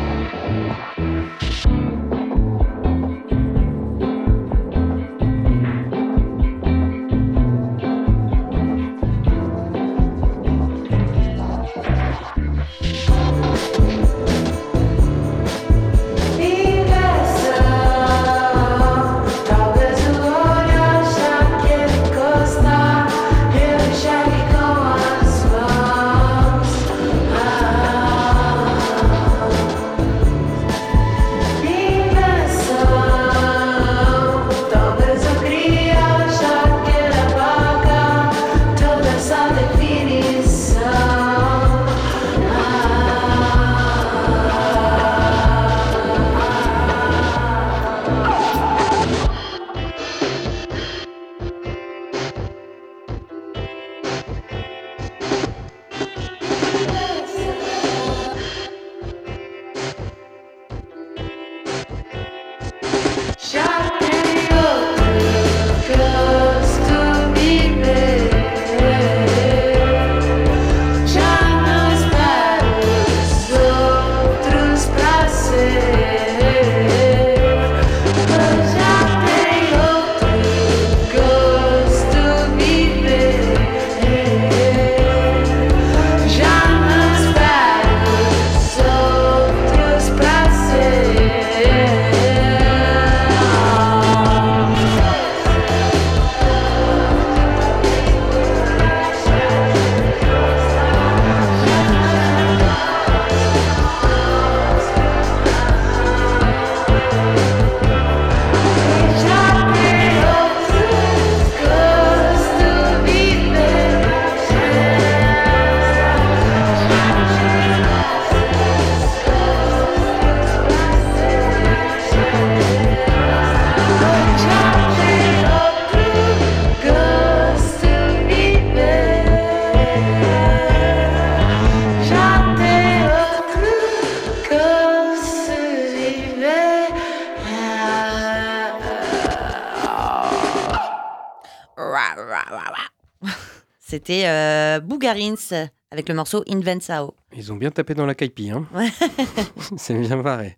Avec 145.91 146.07
le 146.07 146.13
morceau 146.15 146.43
Invensao. 146.47 147.15
Ils 147.35 147.51
ont 147.51 147.55
bien 147.55 147.71
tapé 147.71 147.93
dans 147.95 148.05
la 148.05 148.13
caipi, 148.15 148.51
hein. 148.51 148.67
Ouais. 148.73 148.89
c'est 149.77 149.95
bien 149.99 150.21
pareil. 150.21 150.55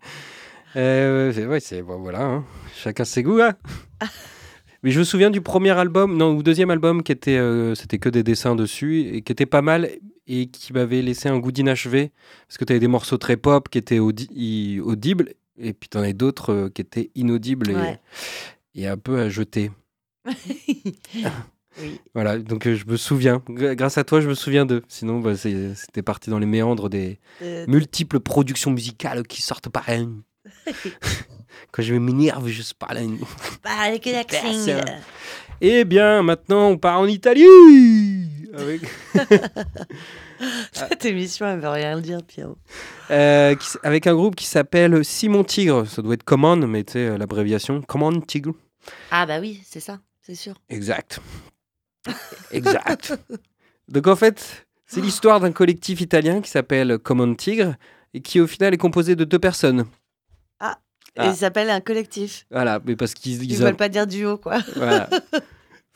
Euh, 0.76 1.32
c'est- 1.32 1.46
ouais, 1.46 1.60
c'est 1.60 1.82
bon, 1.82 1.98
voilà, 2.00 2.22
hein. 2.22 2.44
chacun 2.74 3.04
ses 3.04 3.22
goûts. 3.22 3.40
hein. 3.40 3.54
Mais 4.82 4.90
je 4.90 4.98
me 4.98 5.04
souviens 5.04 5.30
du 5.30 5.40
premier 5.40 5.70
album, 5.70 6.16
non, 6.16 6.34
ou 6.34 6.42
deuxième 6.42 6.70
album 6.70 7.02
qui 7.02 7.12
était, 7.12 7.36
euh, 7.38 7.74
c'était 7.76 7.98
que 7.98 8.08
des 8.08 8.22
dessins 8.24 8.56
dessus 8.56 9.00
et 9.14 9.22
qui 9.22 9.30
était 9.32 9.46
pas 9.46 9.62
mal 9.62 9.88
et 10.26 10.46
qui 10.48 10.72
m'avait 10.72 11.02
laissé 11.02 11.28
un 11.28 11.38
goût 11.38 11.52
d'inachevé 11.52 12.10
parce 12.48 12.58
que 12.58 12.64
tu 12.64 12.72
avais 12.72 12.80
des 12.80 12.88
morceaux 12.88 13.16
très 13.16 13.36
pop 13.36 13.68
qui 13.68 13.78
étaient 13.78 14.00
audi- 14.00 14.80
audibles 14.80 15.34
et 15.58 15.72
puis 15.72 15.88
tu 15.88 15.96
en 15.98 16.00
avais 16.00 16.14
d'autres 16.14 16.52
euh, 16.52 16.68
qui 16.68 16.80
étaient 16.82 17.10
inaudibles 17.14 17.70
et, 17.70 17.74
Ouais. 17.76 18.00
et 18.74 18.88
un 18.88 18.96
peu 18.96 19.20
à 19.20 19.28
jeter. 19.28 19.70
oui. 21.80 22.00
Voilà, 22.14 22.38
donc 22.38 22.66
euh, 22.66 22.74
je 22.76 22.84
me 22.86 22.96
souviens, 22.96 23.42
grâce 23.48 23.96
à 23.98 24.04
toi, 24.04 24.20
je 24.20 24.28
me 24.28 24.34
souviens 24.34 24.66
d'eux. 24.66 24.82
Sinon, 24.88 25.20
bah, 25.20 25.36
c'était 25.36 26.02
parti 26.02 26.30
dans 26.30 26.38
les 26.38 26.46
méandres 26.46 26.88
des 26.90 27.18
Euh, 27.42 27.64
multiples 27.68 28.20
productions 28.20 28.70
musicales 28.70 29.26
qui 29.26 29.42
sortent 29.42 29.68
par 29.68 29.88
an. 29.88 30.08
Quand 31.72 31.82
je 31.82 31.94
m'énerve, 31.94 32.48
je 32.48 32.62
parle. 32.78 32.98
bah, 33.62 33.70
avec 33.86 34.04
l'accent. 34.06 34.42
Personne. 34.42 34.84
Eh 35.60 35.84
bien, 35.84 36.22
maintenant, 36.22 36.68
on 36.70 36.76
part 36.78 36.98
en 36.98 37.06
Italie 37.06 37.44
avec, 38.54 38.82
Cette 40.72 41.04
émission, 41.04 41.46
elle 41.46 41.60
veut 41.60 41.68
rien 41.68 41.98
dire, 42.00 42.22
Pierrot. 42.26 42.58
euh, 43.10 43.54
qui 43.54 43.68
avec 43.82 44.06
un 44.06 44.14
groupe 44.14 44.34
qui 44.34 44.46
s'appelle 44.46 45.04
Simon 45.04 45.44
Tigre. 45.44 45.86
Ça 45.86 46.02
doit 46.02 46.14
être 46.14 46.24
Command, 46.24 46.66
mais 46.66 46.84
tu 46.84 46.94
sais, 46.94 46.98
euh, 47.06 47.18
l'abréviation. 47.18 47.80
Command 47.82 48.26
Tigre. 48.26 48.52
Ah 49.10 49.24
bah 49.26 49.38
oui, 49.40 49.62
c'est 49.64 49.80
ça, 49.80 50.00
c'est 50.20 50.34
sûr. 50.34 50.54
Exact. 50.68 51.20
Exact. 52.52 53.14
Donc 53.88 54.06
en 54.06 54.16
fait, 54.16 54.66
c'est 54.86 55.00
l'histoire 55.00 55.40
d'un 55.40 55.52
collectif 55.52 56.00
italien 56.00 56.40
qui 56.40 56.50
s'appelle 56.50 56.98
Command 56.98 57.36
Tigre 57.36 57.74
et 58.14 58.20
qui 58.20 58.40
au 58.40 58.46
final 58.46 58.74
est 58.74 58.78
composé 58.78 59.16
de 59.16 59.24
deux 59.24 59.38
personnes. 59.38 59.80
Et 61.14 61.20
Ah. 61.20 61.26
il 61.28 61.34
s'appelle 61.36 61.68
un 61.68 61.80
collectif. 61.82 62.46
Voilà, 62.50 62.80
mais 62.86 62.96
parce 62.96 63.12
qu'ils 63.12 63.42
Ils 63.44 63.52
ils 63.52 63.58
veulent 63.58 63.76
pas 63.76 63.90
dire 63.90 64.06
duo, 64.06 64.38
quoi. 64.38 64.58
voilà. 64.76 65.10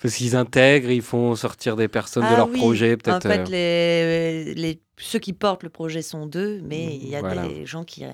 parce 0.02 0.14
qu'ils 0.14 0.36
intègrent, 0.36 0.90
ils 0.90 1.00
font 1.00 1.34
sortir 1.36 1.74
des 1.74 1.88
personnes 1.88 2.24
de 2.24 2.28
Ah 2.30 2.36
leur 2.36 2.50
oui. 2.50 2.59
projet, 2.59 2.92
En 2.92 2.96
peut-être. 2.98 3.22
fait, 3.22 3.40
euh, 3.40 3.44
les, 3.48 4.54
les, 4.54 4.80
ceux 4.98 5.18
qui 5.18 5.32
portent 5.32 5.62
le 5.62 5.70
projet 5.70 6.02
sont 6.02 6.26
deux, 6.26 6.61
mais 6.64 6.96
il 6.96 7.09
y 7.09 7.16
a 7.16 7.20
Voilà. 7.20 7.48
des 7.48 7.64
gens 7.64 7.82
qui... 7.84 8.04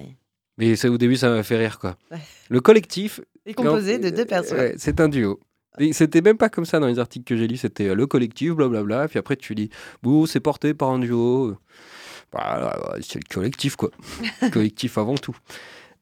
Mais 0.58 0.76
ça, 0.76 0.88
au 0.90 0.96
début, 0.98 1.16
ça 1.16 1.28
m'a 1.28 1.42
fait 1.42 1.56
rire, 1.56 1.80
quoi. 1.80 1.96
Ouais. 2.12 2.18
Le 2.50 2.60
collectif, 2.60 3.20
est 3.46 3.54
composé 3.54 3.98
de 3.98 4.06
euh, 4.06 4.10
deux 4.12 4.24
personnes. 4.24 4.58
ouais, 4.58 4.74
c'est 4.78 5.00
un 5.00 5.08
duo. 5.08 5.40
C'était 5.92 6.20
même 6.20 6.36
pas 6.36 6.48
comme 6.48 6.64
ça 6.64 6.80
dans 6.80 6.86
les 6.86 6.98
articles 6.98 7.24
que 7.24 7.36
j'ai 7.36 7.48
lus, 7.48 7.56
c'était 7.56 7.88
euh, 7.88 7.94
le 7.94 8.06
collectif, 8.06 8.52
blablabla. 8.52 9.08
Puis 9.08 9.18
après, 9.18 9.36
tu 9.36 9.54
lis, 9.54 9.70
bon, 10.02 10.26
c'est 10.26 10.40
porté 10.40 10.74
par 10.74 10.90
un 10.90 10.98
duo. 10.98 11.56
Bah, 12.32 12.78
c'est 13.00 13.18
le 13.18 13.34
collectif, 13.34 13.76
quoi. 13.76 13.90
collectif 14.52 14.98
avant 14.98 15.14
tout. 15.16 15.36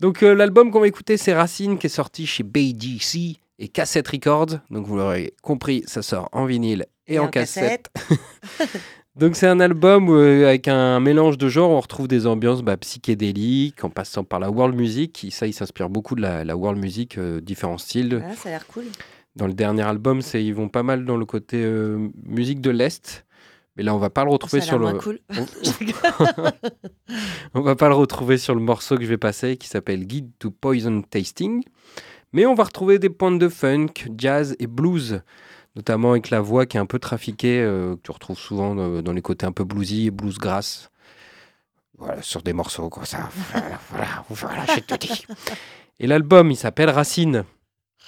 Donc, 0.01 0.23
euh, 0.23 0.35
l'album 0.35 0.71
qu'on 0.71 0.81
va 0.81 0.89
écouter, 0.89 1.16
c'est 1.16 1.35
Racine, 1.35 1.79
qui 1.79 1.87
est 1.87 1.91
sorti 1.91 2.27
chez 2.27 2.43
BDC 2.43 3.37
et 3.59 3.68
Cassette 3.68 4.09
Records. 4.09 4.59
Donc, 4.71 4.87
vous 4.87 4.97
l'aurez 4.97 5.35
compris, 5.43 5.85
ça 5.87 6.03
sort 6.03 6.29
en 6.33 6.47
vinyle 6.47 6.87
et, 7.07 7.18
en, 7.18 7.29
cassette. 7.29 7.91
Donc 9.16 9.35
c'est 9.35 9.49
un 9.49 9.59
album 9.59 10.09
euh, 10.09 10.47
avec 10.47 10.68
un 10.68 11.01
mélange 11.01 11.37
de 11.37 11.49
genres, 11.49 11.71
on 11.71 11.81
retrouve 11.81 12.07
des 12.07 12.27
ambiances 12.27 12.62
bah, 12.62 12.77
psychédéliques, 12.77 13.83
en 13.85 13.91
passant 13.91 14.23
par 14.23 14.39
la 14.39 14.51
world 14.51 14.77
music, 14.77 15.27
ça 15.31 15.47
il 15.49 15.53
s'inspire 15.53 15.91
beaucoup 15.91 16.14
de 16.14 16.23
la, 16.23 16.45
la 16.45 16.57
world 16.57 16.81
music, 16.81 17.18
euh, 17.18 17.41
différents 17.41 17.77
styles. 17.77 18.23
Ah, 18.25 18.35
ça 18.37 18.49
a 18.49 18.53
l'air 18.53 18.66
cool. 18.68 18.85
Dans 19.41 19.47
le 19.47 19.55
dernier 19.55 19.80
album, 19.80 20.20
c'est 20.20 20.45
ils 20.45 20.55
vont 20.55 20.68
pas 20.68 20.82
mal 20.82 21.07
dans 21.07 21.16
le 21.16 21.24
côté 21.24 21.62
euh, 21.64 22.11
musique 22.26 22.61
de 22.61 22.68
l'Est, 22.68 23.24
mais 23.74 23.82
là 23.82 23.95
on 23.95 23.99
va 23.99 24.11
pas 24.11 24.22
le 24.22 24.30
retrouver 24.30 24.61
sur 24.61 24.78
le... 24.78 24.93
cool. 24.99 25.18
on 27.55 27.62
va 27.62 27.74
pas 27.74 27.88
le 27.88 27.95
retrouver 27.95 28.36
sur 28.36 28.55
le 28.55 28.61
morceau 28.61 28.99
que 28.99 29.03
je 29.03 29.09
vais 29.09 29.16
passer, 29.16 29.57
qui 29.57 29.66
s'appelle 29.66 30.07
Guide 30.07 30.30
to 30.38 30.51
Poison 30.51 31.01
Tasting, 31.01 31.62
mais 32.34 32.45
on 32.45 32.53
va 32.53 32.64
retrouver 32.64 32.99
des 32.99 33.09
pointes 33.09 33.38
de 33.38 33.49
funk, 33.49 34.11
jazz 34.18 34.57
et 34.59 34.66
blues 34.66 35.22
notamment 35.74 36.11
avec 36.11 36.28
la 36.28 36.43
voix 36.43 36.66
qui 36.66 36.76
est 36.76 36.80
un 36.80 36.84
peu 36.84 36.99
trafiquée, 36.99 37.62
euh, 37.62 37.97
que 37.97 38.03
tu 38.03 38.11
retrouves 38.11 38.38
souvent 38.38 38.74
dans, 38.74 39.01
dans 39.01 39.12
les 39.14 39.22
côtés 39.22 39.47
un 39.47 39.53
peu 39.53 39.64
bluesy 39.64 40.09
et 40.09 40.11
blues 40.11 40.36
grass. 40.36 40.91
Voilà, 41.97 42.20
sur 42.20 42.43
des 42.43 42.53
morceaux 42.53 42.91
comme 42.91 43.07
ça. 43.07 43.30
Voilà, 43.53 43.80
voilà, 43.88 44.24
voilà, 44.28 44.66
je 44.74 44.80
te 44.80 44.97
dis. 44.97 45.24
Et 45.99 46.07
l'album, 46.07 46.51
il 46.51 46.57
s'appelle 46.57 46.91
Racine, 46.91 47.45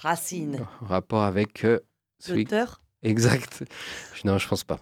Racine. 0.02 0.60
rapport 0.80 1.22
avec 1.22 1.64
euh, 1.64 1.80
celui... 2.18 2.44
L'auteur 2.44 2.80
Exact. 3.02 3.64
Non, 4.24 4.38
je 4.38 4.46
pense 4.46 4.62
pas. 4.62 4.78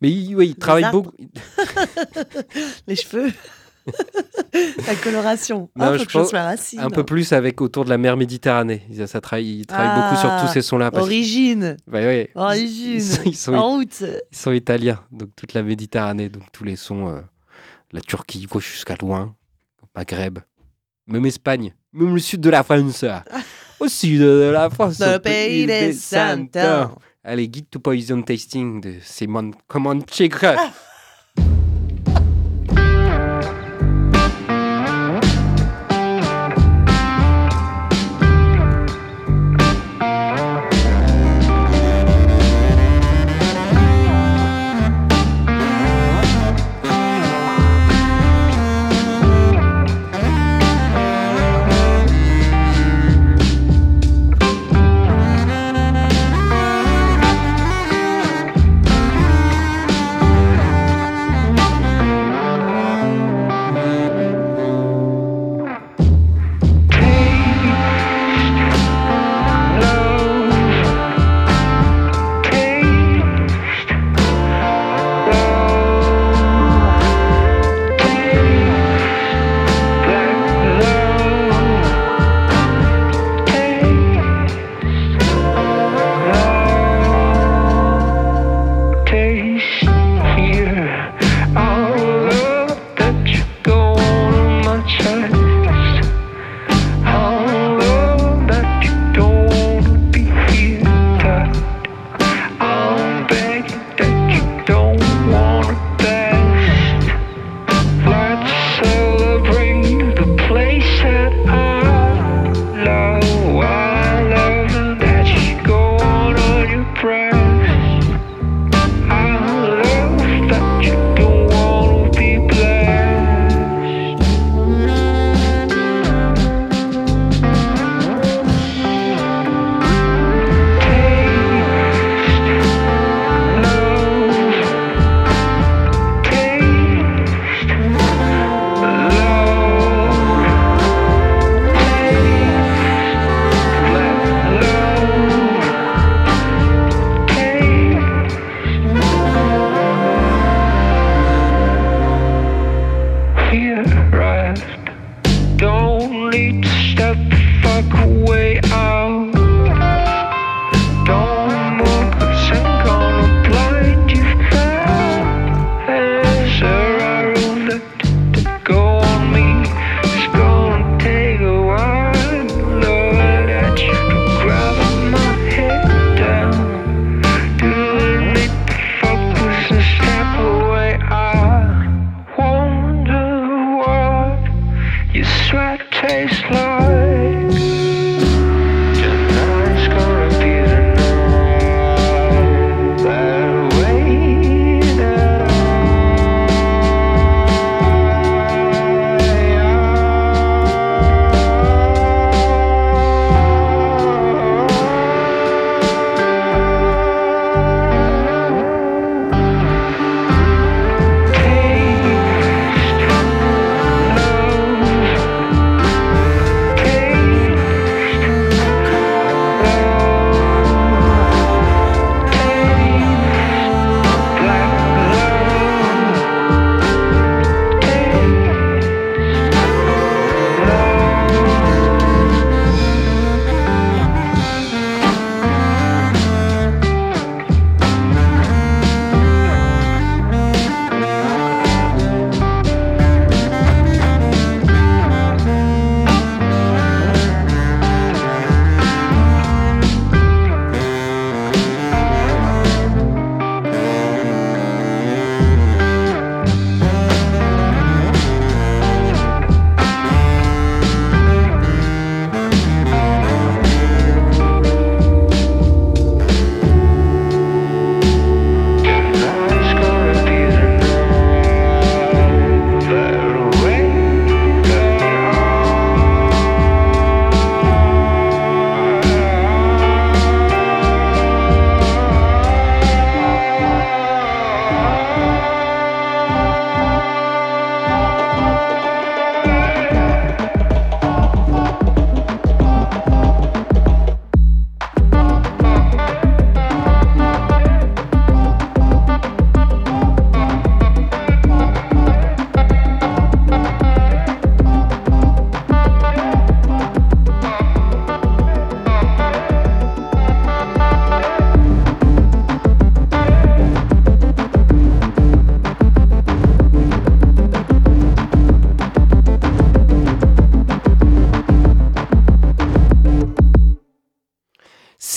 Mais 0.00 0.10
il, 0.10 0.34
oui, 0.34 0.48
il 0.48 0.56
travaille 0.56 0.82
arbres. 0.84 1.02
beaucoup. 1.02 1.16
Les 2.88 2.96
cheveux 2.96 3.32
La 4.86 4.94
coloration. 4.96 5.70
Non, 5.76 5.84
Ah, 5.84 5.92
faut 5.92 5.98
je 5.98 6.04
que 6.04 6.10
je 6.12 6.18
pense 6.18 6.30
sois 6.30 6.42
racine. 6.42 6.80
Un 6.80 6.90
peu 6.90 7.04
plus 7.04 7.32
avec 7.32 7.60
autour 7.60 7.84
de 7.84 7.90
la 7.90 7.98
mer 7.98 8.16
Méditerranée. 8.16 8.82
Il, 8.90 9.06
ça 9.06 9.20
travaille, 9.20 9.58
il 9.60 9.66
travaille 9.66 9.88
Ah, 9.92 10.00
beaucoup 10.10 10.20
sur 10.20 10.30
tous 10.40 10.52
ces 10.52 10.62
sons-là. 10.62 10.90
Origine. 10.94 11.76
Bah 11.86 12.00
ouais, 12.00 12.30
Origine. 12.34 12.94
Ils, 12.94 13.02
sont, 13.02 13.22
ils 13.26 13.36
sont- 13.36 13.54
En 13.54 13.76
route. 13.76 14.00
ils 14.00 14.36
sont 14.36 14.52
italiens, 14.52 15.00
donc 15.12 15.30
toute 15.36 15.52
la 15.54 15.62
Méditerranée, 15.62 16.28
donc 16.30 16.44
tous 16.52 16.64
les 16.64 16.76
sons, 16.76 17.08
euh, 17.08 17.20
la 17.92 18.00
Turquie, 18.00 18.46
jusqu'à 18.58 18.96
loin, 18.96 19.36
Maghreb, 19.94 20.38
même 21.06 21.26
Espagne, 21.26 21.74
même 21.92 22.14
le 22.14 22.20
sud 22.20 22.40
de 22.40 22.50
la 22.50 22.62
France, 22.64 23.04
au 23.80 23.88
sud 23.88 24.20
de 24.20 24.50
la 24.52 24.70
France, 24.70 24.98
au 24.98 25.12
le 25.12 25.18
pays 25.18 25.66
des 25.66 25.92
Santos. 25.92 26.98
Allez, 27.22 27.48
Guide 27.48 27.70
to 27.70 27.80
Poison 27.80 28.20
Tasting 28.22 28.80
de 28.80 28.94
Simon 29.02 29.52
Command 29.66 30.04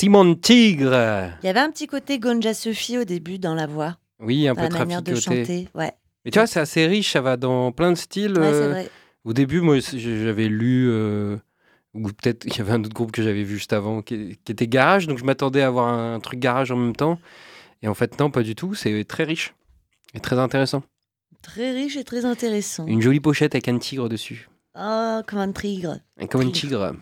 Simon 0.07 0.35
Tigre. 0.35 1.33
Il 1.43 1.47
y 1.47 1.49
avait 1.49 1.59
un 1.59 1.69
petit 1.69 1.85
côté 1.85 2.17
Gonja 2.17 2.53
Sophie 2.53 2.97
au 2.97 3.03
début 3.03 3.39
dans 3.39 3.53
la 3.53 3.67
voix, 3.67 3.97
Oui, 4.21 4.47
un 4.47 4.53
dans 4.53 4.65
peu 4.65 4.73
la 4.73 4.79
manière 4.79 5.01
de 5.01 5.13
chanter. 5.15 5.67
Ouais, 5.75 5.91
Mais 6.23 6.31
tu 6.31 6.39
vois, 6.39 6.47
c'est 6.47 6.61
assez 6.61 6.87
riche, 6.87 7.11
ça 7.11 7.19
va 7.19 7.35
dans 7.35 7.73
plein 7.73 7.89
de 7.91 7.97
styles. 7.97 8.39
ouais 8.39 8.49
c'est 8.53 8.53
euh, 8.63 8.69
vrai. 8.69 8.89
Au 9.25 9.33
début, 9.33 9.59
moi, 9.59 9.79
j'avais 9.79 10.47
lu, 10.47 10.87
euh, 10.89 11.35
ou 11.93 12.03
peut-être 12.07 12.45
il 12.45 12.55
y 12.55 12.61
avait 12.61 12.71
un 12.71 12.79
autre 12.85 12.93
groupe 12.93 13.11
que 13.11 13.21
j'avais 13.21 13.43
vu 13.43 13.55
juste 13.57 13.73
avant, 13.73 14.01
qui, 14.01 14.39
qui 14.45 14.53
était 14.53 14.65
Garage, 14.67 15.07
donc 15.07 15.17
je 15.17 15.25
m'attendais 15.25 15.61
à 15.61 15.67
avoir 15.67 15.89
un 15.89 16.21
truc 16.21 16.39
Garage 16.39 16.71
en 16.71 16.77
même 16.77 16.95
temps. 16.95 17.19
Et 17.81 17.89
en 17.89 17.93
fait, 17.93 18.17
non, 18.17 18.31
pas 18.31 18.43
du 18.43 18.55
tout. 18.55 18.75
C'est 18.75 19.03
très 19.03 19.25
riche 19.25 19.55
et 20.13 20.21
très 20.21 20.39
intéressant. 20.39 20.83
Très 21.41 21.73
riche 21.73 21.97
et 21.97 22.05
très 22.05 22.23
intéressant. 22.23 22.87
Une 22.87 23.01
jolie 23.01 23.19
pochette 23.19 23.55
avec 23.55 23.67
un 23.67 23.77
tigre 23.77 24.07
dessus. 24.07 24.47
Oh, 24.73 25.19
comme 25.27 25.39
un 25.39 25.51
tigre. 25.51 25.97
Comme 26.29 26.41
un 26.43 26.49
Tigre. 26.51 26.53
tigre. 26.53 26.95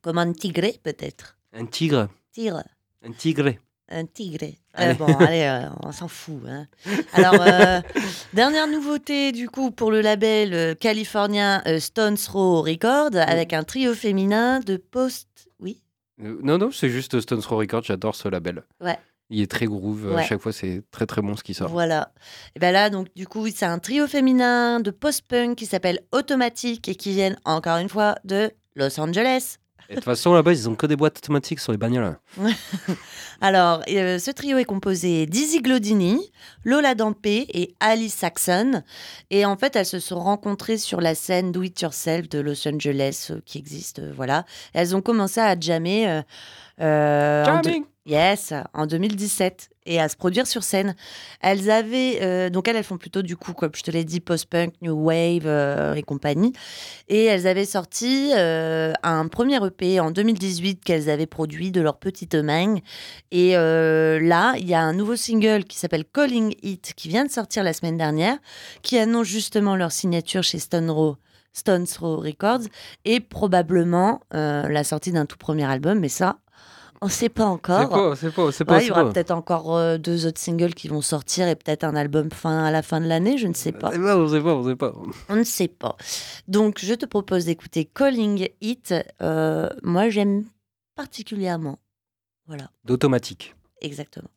Comme 0.00 0.18
un 0.18 0.32
tigré, 0.32 0.78
peut-être. 0.84 1.36
Un 1.52 1.66
tigre. 1.66 2.08
Tigre. 2.32 2.62
Un 3.04 3.12
tigre. 3.12 3.54
Un 3.88 4.06
tigre. 4.06 4.46
Allez. 4.74 4.92
Euh, 4.92 4.94
bon, 4.94 5.16
allez, 5.16 5.42
euh, 5.42 5.68
on 5.82 5.90
s'en 5.92 6.06
fout. 6.08 6.40
hein. 6.46 6.66
Alors, 7.12 7.40
euh, 7.40 7.80
dernière 8.34 8.68
nouveauté, 8.68 9.32
du 9.32 9.48
coup, 9.48 9.70
pour 9.72 9.90
le 9.90 10.00
label 10.00 10.54
euh, 10.54 10.74
californien 10.74 11.62
Stones 11.80 12.16
Throw 12.16 12.62
Records, 12.62 13.16
avec 13.16 13.52
un 13.52 13.64
trio 13.64 13.94
féminin 13.94 14.60
de 14.60 14.76
post. 14.76 15.28
Oui? 15.58 15.82
Non, 16.18 16.58
non, 16.58 16.70
c'est 16.70 16.88
juste 16.90 17.18
Stones 17.20 17.40
Throw 17.40 17.56
Records. 17.58 17.82
J'adore 17.84 18.14
ce 18.14 18.28
label. 18.28 18.62
Ouais. 18.80 18.98
Il 19.32 19.40
est 19.40 19.50
très 19.50 19.66
groove. 19.66 20.16
À 20.16 20.22
chaque 20.24 20.40
fois, 20.40 20.52
c'est 20.52 20.82
très 20.90 21.06
très 21.06 21.22
bon 21.22 21.36
ce 21.36 21.42
qui 21.44 21.54
sort. 21.54 21.68
Voilà. 21.70 22.12
Et 22.56 22.58
ben 22.58 22.72
là, 22.72 22.90
donc, 22.90 23.06
du 23.14 23.26
coup, 23.28 23.46
c'est 23.48 23.64
un 23.64 23.78
trio 23.78 24.06
féminin 24.08 24.80
de 24.80 24.90
post-punk 24.90 25.56
qui 25.56 25.66
s'appelle 25.66 26.00
Automatique 26.12 26.88
et 26.88 26.96
qui 26.96 27.12
viennent, 27.12 27.38
encore 27.44 27.78
une 27.78 27.88
fois, 27.88 28.16
de 28.24 28.50
Los 28.74 28.98
Angeles. 29.00 29.56
Et 29.90 29.94
de 29.94 29.96
toute 29.96 30.04
façon, 30.04 30.32
là-bas, 30.34 30.52
ils 30.52 30.68
ont 30.68 30.76
que 30.76 30.86
des 30.86 30.94
boîtes 30.94 31.18
automatiques 31.18 31.58
sur 31.58 31.72
les 31.72 31.78
bagnoles. 31.78 32.16
Alors, 33.40 33.82
euh, 33.88 34.18
ce 34.20 34.30
trio 34.30 34.56
est 34.58 34.64
composé 34.64 35.26
d'Izzy 35.26 35.60
Glodini, 35.62 36.30
Lola 36.64 36.94
Dampé 36.94 37.46
et 37.52 37.74
Alice 37.80 38.14
Saxon. 38.14 38.84
Et 39.30 39.44
en 39.44 39.56
fait, 39.56 39.74
elles 39.74 39.86
se 39.86 39.98
sont 39.98 40.20
rencontrées 40.20 40.78
sur 40.78 41.00
la 41.00 41.14
scène 41.16 41.50
Do 41.50 41.62
It 41.64 41.80
Yourself 41.80 42.28
de 42.28 42.38
Los 42.38 42.68
Angeles 42.68 43.28
euh, 43.30 43.40
qui 43.44 43.58
existe. 43.58 43.98
euh, 43.98 44.12
voilà. 44.14 44.44
Et 44.74 44.78
elles 44.78 44.94
ont 44.94 45.02
commencé 45.02 45.40
à 45.40 45.58
jammer. 45.58 46.08
euh, 46.08 46.22
euh, 46.80 47.42
en 47.42 47.62
Charming 47.62 47.84
Yes, 48.06 48.54
en 48.72 48.86
2017 48.86 49.69
et 49.86 50.00
à 50.00 50.08
se 50.08 50.16
produire 50.16 50.46
sur 50.46 50.62
scène. 50.62 50.94
Elles 51.40 51.70
avaient 51.70 52.18
euh, 52.22 52.50
donc 52.50 52.68
elles, 52.68 52.76
elles 52.76 52.84
font 52.84 52.98
plutôt 52.98 53.22
du 53.22 53.36
coup 53.36 53.52
comme 53.52 53.72
je 53.74 53.82
te 53.82 53.90
l'ai 53.90 54.04
dit 54.04 54.20
post-punk, 54.20 54.74
new 54.82 54.94
wave 54.94 55.46
euh, 55.46 55.94
et 55.94 56.02
compagnie. 56.02 56.52
Et 57.08 57.24
elles 57.24 57.46
avaient 57.46 57.64
sorti 57.64 58.30
euh, 58.36 58.92
un 59.02 59.28
premier 59.28 59.64
EP 59.64 60.00
en 60.00 60.10
2018 60.10 60.84
qu'elles 60.84 61.08
avaient 61.08 61.26
produit 61.26 61.70
de 61.70 61.80
leur 61.80 61.98
petite 61.98 62.34
main. 62.34 62.76
Et 63.30 63.52
là, 63.52 64.54
il 64.58 64.68
y 64.68 64.74
a 64.74 64.80
un 64.80 64.92
nouveau 64.92 65.16
single 65.16 65.64
qui 65.64 65.78
s'appelle 65.78 66.04
Calling 66.04 66.54
It 66.62 66.92
qui 66.94 67.08
vient 67.08 67.24
de 67.24 67.30
sortir 67.30 67.64
la 67.64 67.72
semaine 67.72 67.96
dernière, 67.96 68.36
qui 68.82 68.98
annonce 68.98 69.26
justement 69.26 69.76
leur 69.76 69.92
signature 69.92 70.42
chez 70.42 70.58
Stone 70.58 70.90
Row. 70.90 71.16
Stones 71.52 71.86
Throw 71.86 72.18
Records 72.18 72.68
et 73.04 73.18
probablement 73.18 74.20
la 74.30 74.84
sortie 74.84 75.10
d'un 75.10 75.26
tout 75.26 75.36
premier 75.36 75.64
album, 75.64 75.98
mais 75.98 76.08
ça, 76.08 76.38
on 77.02 77.06
ne 77.06 77.10
sait 77.10 77.28
pas 77.28 77.46
encore. 77.46 77.80
C'est 77.80 77.88
pas, 77.88 78.16
c'est 78.16 78.30
pas, 78.32 78.52
c'est 78.52 78.64
pas. 78.64 78.76
Ouais, 78.76 78.84
il 78.84 78.88
y 78.88 78.90
aura 78.90 79.04
pas. 79.04 79.12
peut-être 79.12 79.30
encore 79.30 79.74
euh, 79.76 79.96
deux 79.98 80.26
autres 80.26 80.40
singles 80.40 80.74
qui 80.74 80.88
vont 80.88 81.00
sortir 81.00 81.48
et 81.48 81.56
peut-être 81.56 81.84
un 81.84 81.96
album 81.96 82.30
fin 82.30 82.64
à 82.64 82.70
la 82.70 82.82
fin 82.82 83.00
de 83.00 83.06
l'année, 83.06 83.38
je 83.38 83.46
ne 83.46 83.54
sais 83.54 83.72
pas. 83.72 83.88
On 83.88 83.92
sait 84.28 84.40
pas, 84.42 84.54
on 84.54 84.64
sait 84.64 84.76
pas. 84.76 84.92
On 85.30 85.36
ne 85.36 85.42
sait 85.44 85.68
pas. 85.68 85.96
Donc, 86.48 86.78
je 86.82 86.94
te 86.94 87.06
propose 87.06 87.46
d'écouter 87.46 87.84
Calling 87.86 88.48
It. 88.60 88.94
Euh, 89.22 89.68
moi, 89.82 90.10
j'aime 90.10 90.44
particulièrement. 90.94 91.78
Voilà, 92.46 92.70
D'automatique. 92.84 93.54
exactement. 93.80 94.28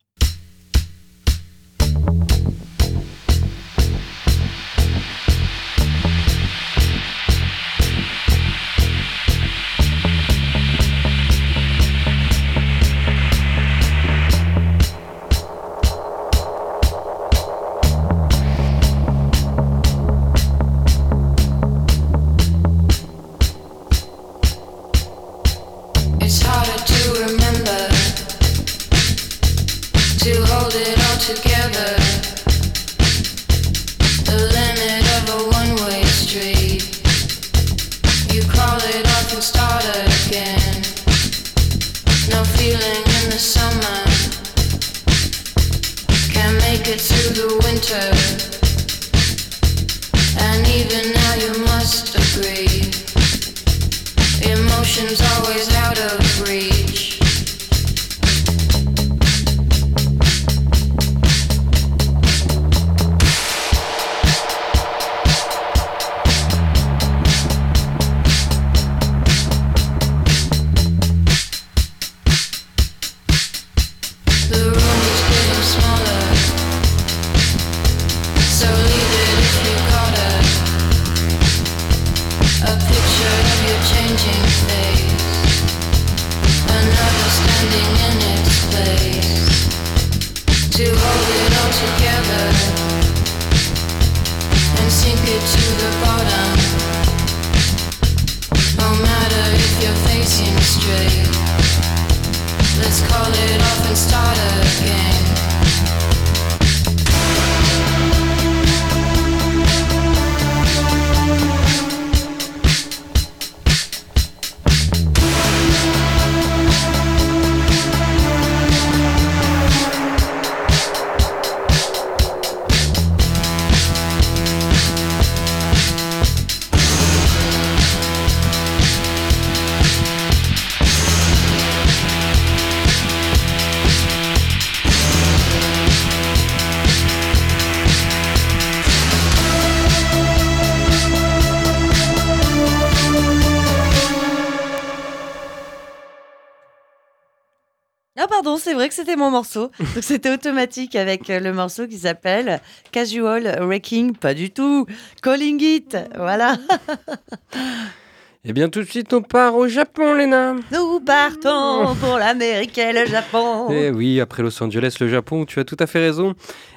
C'était 149.13 149.23
mon 149.23 149.29
morceau. 149.31 149.69
Donc 149.79 150.01
c'était 150.03 150.31
automatique 150.31 150.95
avec 150.95 151.29
euh, 151.29 151.39
le 151.39 151.53
morceau 151.53 151.87
qui 151.87 151.99
s'appelle 151.99 152.59
Casual 152.91 153.59
Wrecking. 153.61 154.15
Pas 154.15 154.33
du 154.33 154.49
tout. 154.49 154.87
Calling 155.21 155.61
It. 155.61 155.97
Voilà. 156.17 156.57
Et 158.45 158.51
bien, 158.51 158.67
tout 158.67 158.79
de 158.81 158.85
suite, 158.85 159.13
on 159.13 159.21
part 159.21 159.55
au 159.55 159.67
Japon, 159.69 160.15
Léna. 160.15 160.55
Nous 160.71 160.99
partons 160.99 161.95
pour 161.95 162.17
l'Amérique 162.17 162.77
et 162.77 162.91
le 162.91 163.05
Japon. 163.05 163.67
Eh 163.71 163.89
oui, 163.89 164.19
après 164.19 164.43
Los 164.43 164.61
Angeles, 164.61 164.97
le 164.99 165.07
Japon, 165.07 165.45
tu 165.45 165.59
as 165.61 165.63
tout 165.63 165.77
à 165.79 165.87
fait 165.87 165.99
raison. 165.99 166.33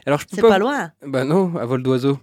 Alors, 0.07 0.21
je 0.21 0.27
peux 0.27 0.37
C'est 0.37 0.43
pas. 0.43 0.49
pas 0.51 0.59
loin. 0.59 0.93
Bah 1.05 1.25
non, 1.25 1.57
à 1.57 1.65
vol 1.67 1.83
d'oiseau. 1.83 2.19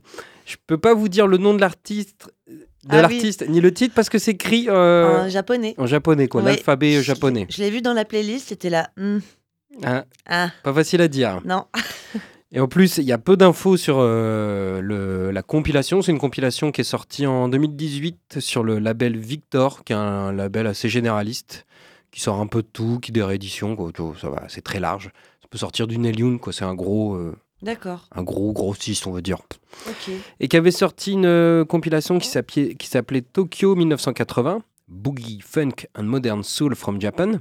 Je 0.45 0.55
peux 0.65 0.77
pas 0.77 0.93
vous 0.93 1.09
dire 1.09 1.27
le 1.27 1.37
nom 1.37 1.53
de 1.53 1.59
l'artiste. 1.59 2.31
Ah 2.47 2.53
oui. 2.95 3.01
l'artiste, 3.01 3.45
ni 3.49 3.59
le 3.59 3.73
titre, 3.73 3.93
parce 3.95 4.07
que 4.09 4.17
c'est 4.17 4.31
écrit 4.31 4.67
euh, 4.69 5.25
En 5.25 5.29
japonais. 5.29 5.73
en 5.77 5.87
japonais, 5.87 6.27
quoi, 6.29 6.41
Oui. 6.41 6.47
l'alphabet 6.47 7.01
japonais. 7.03 7.45
Je 7.49 7.61
l'ai 7.61 7.69
vu 7.69 7.81
dans 7.81 7.93
la 7.93 8.05
playlist, 8.05 8.47
c'était 8.49 8.69
là. 8.69 8.91
hmm, 8.95 9.17
Hein, 9.83 10.03
ah, 10.27 10.49
pas 10.63 10.73
facile 10.73 11.01
à 11.01 11.07
dire. 11.07 11.41
non. 11.45 11.65
Et 12.55 12.59
en 12.59 12.67
plus, 12.67 12.99
il 12.99 13.05
y 13.05 13.11
a 13.11 13.17
peu 13.17 13.35
d'infos 13.35 13.77
sur 13.77 13.97
euh, 13.99 14.79
le- 14.79 15.31
la 15.31 15.41
compilation. 15.41 16.03
C'est 16.03 16.11
une 16.11 16.19
compilation 16.19 16.71
qui 16.71 16.81
est 16.81 16.83
sortie 16.83 17.25
en 17.25 17.49
2018 17.49 18.39
sur 18.39 18.63
le 18.63 18.77
label 18.77 19.17
Victor, 19.17 19.83
qui 19.83 19.93
est 19.93 19.95
un 19.95 20.31
label 20.31 20.67
assez 20.67 20.87
généraliste, 20.87 21.65
qui 22.11 22.21
sort 22.21 22.39
un 22.39 22.45
peu 22.45 22.61
de 22.61 22.67
tout, 22.71 22.99
qui 23.01 23.11
des 23.11 23.23
rééditions. 23.23 23.75
Quoi. 23.75 23.91
Ça 24.21 24.29
va, 24.29 24.43
c'est 24.49 24.61
très 24.61 24.79
large. 24.79 25.05
Ça 25.41 25.47
peut 25.49 25.57
sortir 25.57 25.87
du 25.87 25.97
Neil 25.97 26.19
Young, 26.19 26.39
quoi. 26.39 26.53
C'est 26.53 26.63
un 26.63 26.75
gros, 26.75 27.15
euh, 27.15 27.35
D'accord. 27.63 28.07
un 28.15 28.21
gros 28.21 28.53
grossiste, 28.53 29.07
on 29.07 29.11
va 29.11 29.21
dire. 29.21 29.39
Ok. 29.89 30.11
Et 30.39 30.47
qui 30.47 30.55
avait 30.55 30.69
sorti 30.69 31.13
une 31.13 31.25
euh, 31.25 31.65
compilation 31.65 32.19
qui 32.19 32.27
s'appelait 32.29 33.21
Tokyo 33.21 33.73
1980, 33.75 34.61
Boogie, 34.87 35.39
Funk 35.43 35.87
and 35.97 36.03
Modern 36.03 36.43
Soul 36.43 36.75
from 36.75 37.01
Japan. 37.01 37.39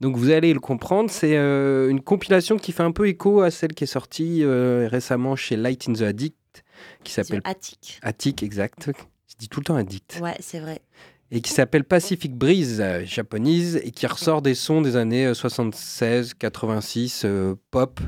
Donc 0.00 0.16
vous 0.16 0.30
allez 0.30 0.52
le 0.52 0.60
comprendre, 0.60 1.10
c'est 1.10 1.36
euh, 1.36 1.88
une 1.88 2.02
compilation 2.02 2.58
qui 2.58 2.72
fait 2.72 2.82
un 2.82 2.92
peu 2.92 3.08
écho 3.08 3.40
à 3.40 3.50
celle 3.50 3.72
qui 3.72 3.84
est 3.84 3.88
sortie 3.88 4.44
euh, 4.44 4.88
récemment 4.90 5.36
chez 5.36 5.56
Light 5.56 5.88
in 5.88 5.94
the 5.94 6.02
Addict, 6.02 6.64
qui 7.02 7.12
s'appelle 7.12 7.40
Attic. 7.44 7.98
Attic, 8.02 8.42
exact. 8.42 8.90
Je 9.28 9.34
dis 9.38 9.48
tout 9.48 9.60
le 9.60 9.64
temps 9.64 9.76
Addict. 9.76 10.18
Ouais, 10.22 10.36
c'est 10.40 10.60
vrai. 10.60 10.82
Et 11.30 11.40
qui 11.40 11.50
s'appelle 11.50 11.84
Pacific 11.84 12.34
Breeze, 12.34 12.80
euh, 12.80 13.04
japonise, 13.04 13.80
et 13.82 13.90
qui 13.90 14.06
ressort 14.06 14.42
des 14.42 14.54
sons 14.54 14.80
des 14.80 14.96
années 14.96 15.26
euh, 15.26 15.34
76, 15.34 16.34
86, 16.34 17.22
euh, 17.24 17.54
pop, 17.70 18.00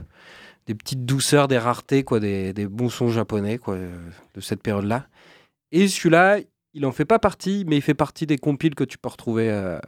des 0.66 0.74
petites 0.74 1.04
douceurs, 1.04 1.48
des 1.48 1.58
raretés, 1.58 2.04
quoi, 2.04 2.20
des, 2.20 2.52
des 2.52 2.66
bons 2.66 2.90
sons 2.90 3.08
japonais 3.08 3.58
quoi, 3.58 3.76
de 3.76 4.40
cette 4.40 4.62
période-là. 4.62 5.08
Et 5.72 5.88
celui-là, 5.88 6.38
il 6.74 6.84
en 6.86 6.92
fait 6.92 7.04
pas 7.04 7.18
partie, 7.18 7.64
mais 7.66 7.76
il 7.76 7.82
fait 7.82 7.94
partie 7.94 8.26
des 8.26 8.38
compiles 8.38 8.74
que 8.74 8.84
tu 8.84 8.98
peux 8.98 9.08
retrouver 9.08 9.50
euh, 9.50 9.78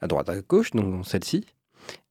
à 0.00 0.06
droite, 0.06 0.28
à 0.28 0.40
gauche, 0.40 0.70
donc 0.72 1.06
celle-ci. 1.06 1.44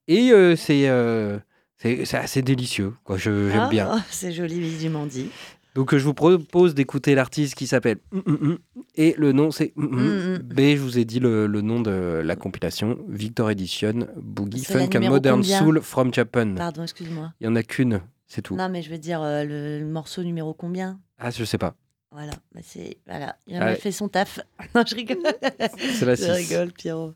Et 0.07 0.31
euh, 0.31 0.55
c'est 0.55 0.89
euh, 0.89 1.39
c'est 1.77 2.13
assez 2.15 2.41
délicieux, 2.41 2.93
quoi. 3.03 3.17
je- 3.17 3.49
J'aime 3.49 3.63
Ah, 3.65 3.69
bien. 3.69 4.03
C'est 4.09 4.31
joli, 4.31 4.59
visuellement 4.59 5.05
dit. 5.05 5.29
Donc 5.75 5.95
je 5.95 6.03
vous 6.03 6.13
propose 6.13 6.75
d'écouter 6.75 7.15
l'artiste 7.15 7.55
qui 7.55 7.65
s'appelle 7.67 7.97
Mm, 8.11 8.19
Mm, 8.25 8.33
Mm, 8.51 8.57
et 8.95 9.15
le 9.17 9.31
nom 9.31 9.49
c'est. 9.51 9.73
B. 9.75 10.59
Je 10.59 10.77
vous 10.77 10.99
ai 10.99 11.03
dit 11.05 11.19
le, 11.19 11.47
le 11.47 11.61
nom 11.61 11.81
de 11.81 12.21
la 12.23 12.35
compilation 12.35 12.99
Victor 13.09 13.49
Edition 13.49 14.07
Boogie 14.17 14.63
Funk 14.63 14.89
and 14.95 15.09
Modern 15.09 15.41
combien 15.41 15.59
Soul 15.59 15.81
from 15.81 16.13
Japan. 16.13 16.53
Pardon, 16.55 16.83
excuse-moi. 16.83 17.33
Il 17.41 17.45
y 17.45 17.47
en 17.47 17.55
a 17.55 17.63
qu'une, 17.63 18.01
c'est 18.27 18.43
tout. 18.43 18.55
Non, 18.55 18.69
mais 18.69 18.81
je 18.83 18.91
veux 18.91 18.99
dire, 18.99 19.21
euh, 19.23 19.43
le, 19.43 19.79
le 19.79 19.85
morceau 19.85 20.21
numéro 20.23 20.53
combien? 20.53 20.99
Ah 21.17 21.31
je 21.31 21.43
sais 21.43 21.57
pas. 21.57 21.75
Voilà, 22.13 22.33
bah 22.53 22.61
c'est 22.63 22.97
voilà, 23.07 23.35
il 23.47 23.55
a 23.55 23.75
fait 23.75 23.91
son 23.91 24.07
taf. 24.07 24.39
non, 24.75 24.83
je 24.85 24.93
rigole. 24.95 25.17
C'est 25.95 26.05
la 26.05 26.13
je 26.13 26.21
6. 26.21 26.29
rigole, 26.29 26.71
Pierrot. 26.71 27.13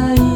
ahí. 0.00 0.29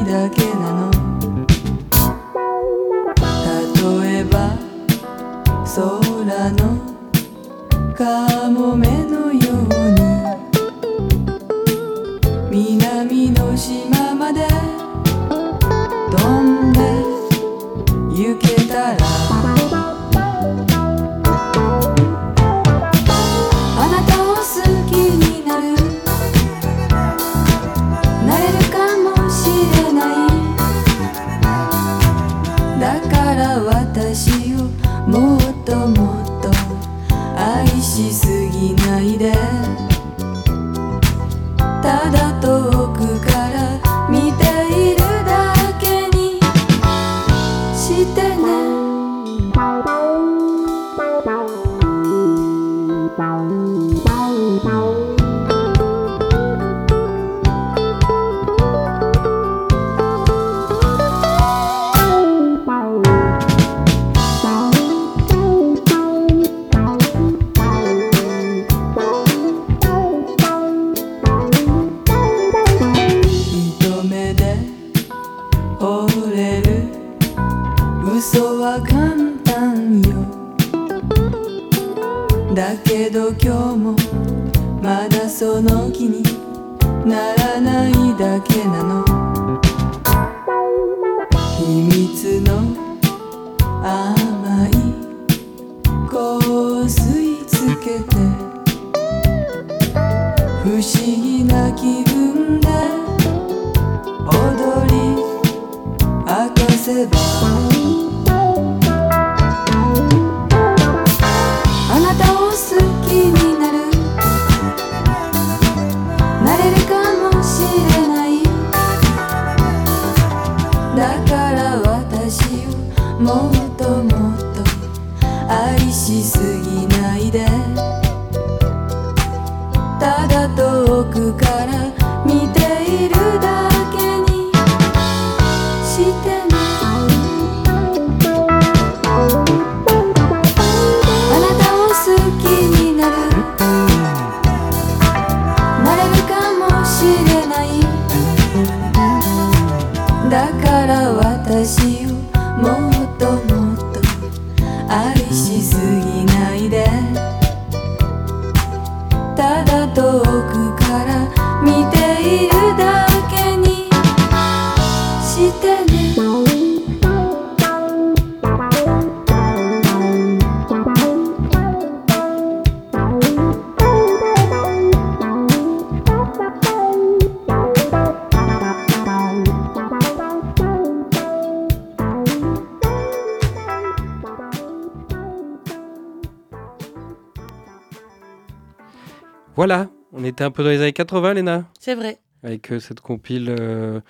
Était 190.35 190.45
un 190.45 190.51
peu 190.51 190.65
dans 190.65 190.71
les 190.71 190.81
années 190.81 190.93
80, 190.93 191.35
Léna, 191.35 191.65
C'est 191.79 191.95
vrai. 191.95 192.19
avec 192.43 192.73
euh, 192.73 192.81
cette 192.81 193.01
compile. 193.01 193.55
euh, 193.59 194.01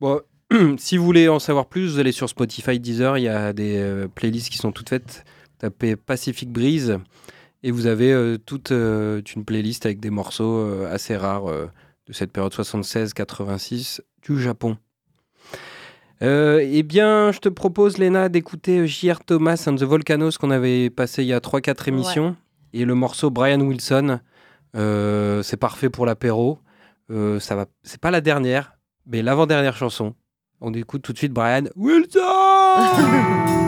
Bon, 0.00 0.20
si 0.78 0.96
vous 0.96 1.04
voulez 1.04 1.28
en 1.28 1.38
savoir 1.38 1.66
plus, 1.66 1.92
vous 1.92 1.98
allez 1.98 2.12
sur 2.12 2.28
Spotify, 2.28 2.80
Deezer, 2.80 3.18
il 3.18 3.24
y 3.24 3.28
a 3.28 3.52
des 3.52 3.76
euh, 3.76 4.08
playlists 4.08 4.48
qui 4.50 4.56
sont 4.58 4.72
toutes 4.72 4.88
faites. 4.88 5.24
Tapez 5.58 5.96
Pacific 5.96 6.50
Breeze 6.50 6.98
et 7.62 7.70
vous 7.70 7.86
avez 7.86 8.36
toute 8.44 8.70
une 8.70 9.44
playlist 9.46 9.86
avec 9.86 10.00
des 10.00 10.10
morceaux 10.10 10.84
assez 10.84 11.16
rares 11.16 11.46
de 11.46 12.12
cette 12.12 12.32
période 12.32 12.52
76-86 12.52 14.00
du 14.22 14.42
Japon. 14.42 14.76
Euh, 16.22 16.60
eh 16.62 16.82
bien, 16.82 17.32
je 17.32 17.38
te 17.38 17.48
propose, 17.48 17.96
Léna, 17.98 18.28
d'écouter 18.28 18.86
J.R. 18.86 19.24
Thomas 19.24 19.64
and 19.66 19.76
the 19.76 19.84
Volcanoes 19.84 20.32
qu'on 20.38 20.50
avait 20.50 20.90
passé 20.90 21.22
il 21.22 21.28
y 21.28 21.32
a 21.32 21.38
3-4 21.38 21.88
émissions. 21.88 22.36
Et 22.74 22.84
le 22.84 22.94
morceau 22.94 23.30
Brian 23.30 23.60
Wilson, 23.60 24.18
c'est 24.74 25.56
parfait 25.56 25.90
pour 25.90 26.06
l'apéro. 26.06 26.58
Euh, 27.10 27.38
ça 27.40 27.54
va, 27.54 27.66
c'est 27.82 28.00
pas 28.00 28.10
la 28.10 28.20
dernière, 28.20 28.78
mais 29.06 29.22
l'avant-dernière 29.22 29.76
chanson. 29.76 30.14
On 30.60 30.72
écoute 30.72 31.02
tout 31.02 31.12
de 31.12 31.18
suite 31.18 31.32
Brian 31.32 31.64
Wilson 31.76 32.20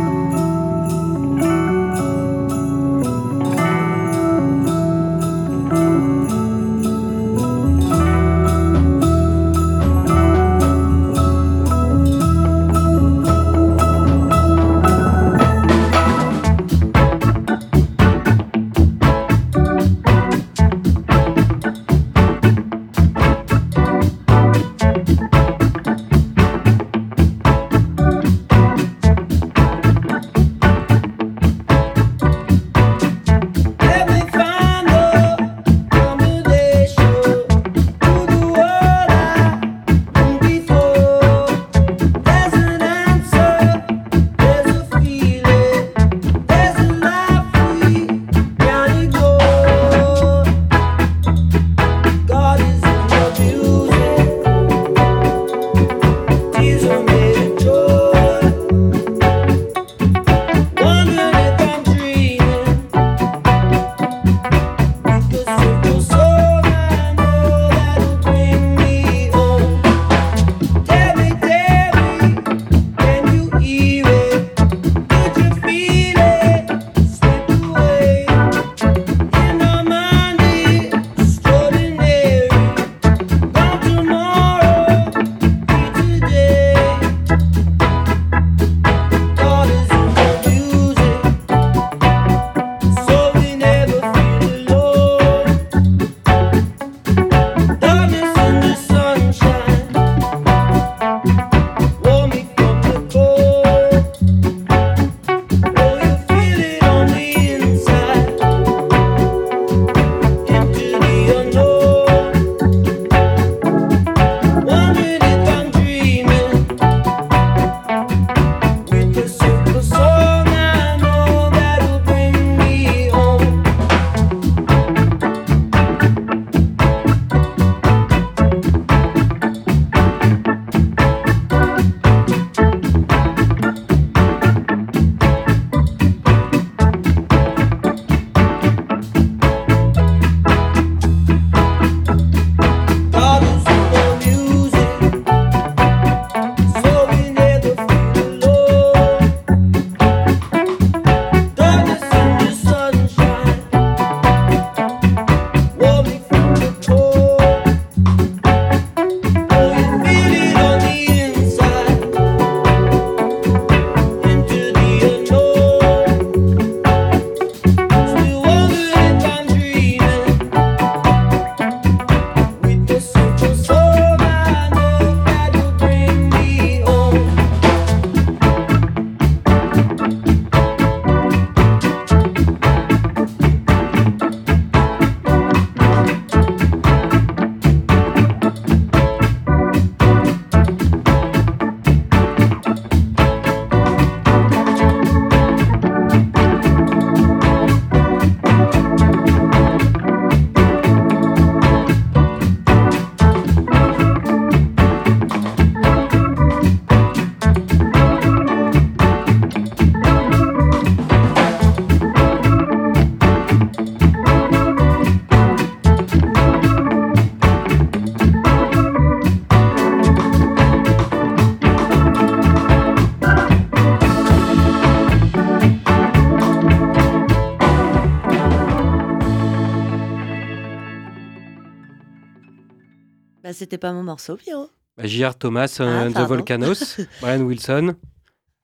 c'était 233.56 233.78
pas 233.78 233.92
mon 233.92 234.02
morceau, 234.04 234.36
Pierrot. 234.36 234.70
Bah, 234.96 235.06
J.R. 235.06 235.36
Thomas 235.36 235.76
Ah, 235.80 235.84
and 235.84 236.10
the 236.10 236.14
pardon. 236.14 236.28
Volcanoes, 236.36 236.96
Brian 237.20 237.40
Wilson. 237.42 237.94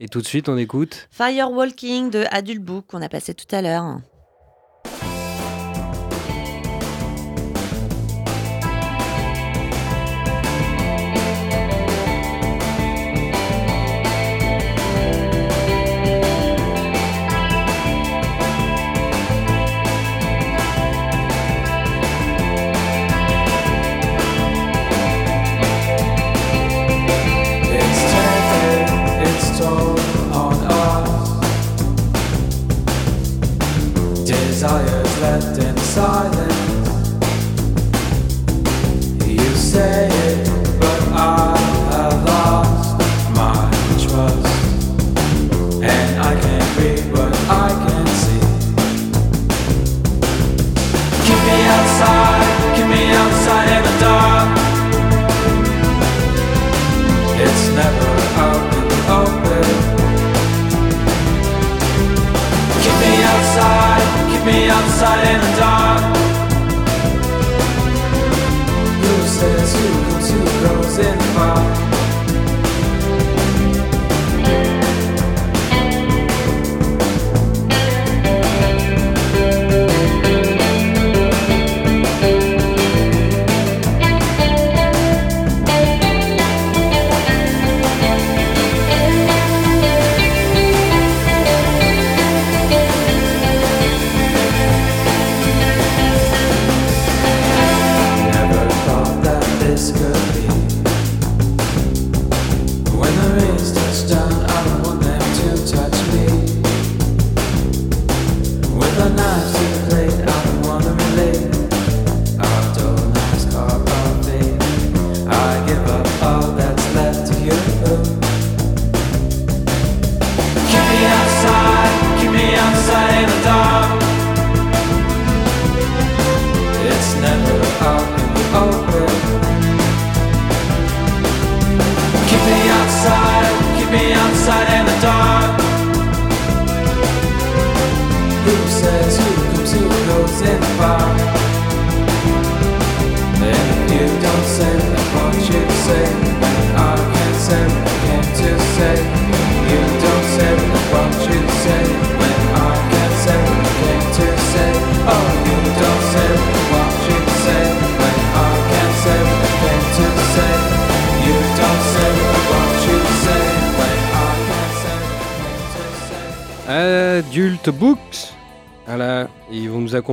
Et 0.01 0.09
tout 0.09 0.21
de 0.21 0.27
suite, 0.27 0.49
on 0.49 0.57
écoute. 0.57 1.09
Firewalking 1.11 2.11
de 2.11 2.25
Adult 2.31 2.61
Book 2.61 2.87
qu'on 2.89 3.03
a 3.03 3.09
passé 3.09 3.35
tout 3.35 3.53
à 3.55 3.63
l'heure. 3.63 4.01
silence. 65.03 65.52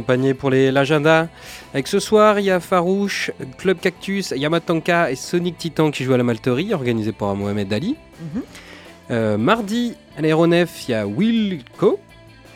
Pour 0.01 0.49
l'agenda. 0.51 1.27
Avec 1.73 1.87
ce 1.87 1.99
soir, 1.99 2.39
il 2.39 2.45
y 2.45 2.51
a 2.51 2.59
Farouche, 2.59 3.31
Club 3.57 3.79
Cactus, 3.79 4.31
Yamatanka 4.35 5.11
et 5.11 5.15
Sonic 5.15 5.57
Titan 5.57 5.91
qui 5.91 6.03
jouent 6.03 6.13
à 6.13 6.17
la 6.17 6.23
Malterie, 6.23 6.73
organisé 6.73 7.11
par 7.11 7.35
Mohamed 7.35 7.71
Ali. 7.73 7.95
Mhm. 8.21 8.41
Euh, 9.11 9.37
mardi, 9.37 9.95
à 10.17 10.21
l'aéronef, 10.21 10.87
il 10.87 10.91
y 10.91 10.93
a 10.93 11.07
Wilco, 11.07 11.99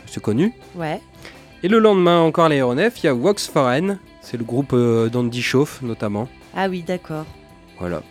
c'est 0.05 0.21
connu. 0.21 0.53
Ouais. 0.75 1.01
Et 1.63 1.67
le 1.67 1.79
lendemain, 1.79 2.19
encore 2.21 2.45
à 2.45 2.49
l'aéronef, 2.49 2.93
il 3.03 3.05
y 3.07 3.09
a 3.09 3.13
Vox 3.13 3.47
Foreign, 3.47 3.97
c'est 4.21 4.37
le 4.37 4.43
groupe 4.43 4.71
euh, 4.73 5.09
d'Andy 5.09 5.41
Chauffe 5.41 5.81
notamment. 5.81 6.27
Ah 6.55 6.67
oui, 6.69 6.83
d'accord. 6.83 7.25
Voilà. 7.79 8.03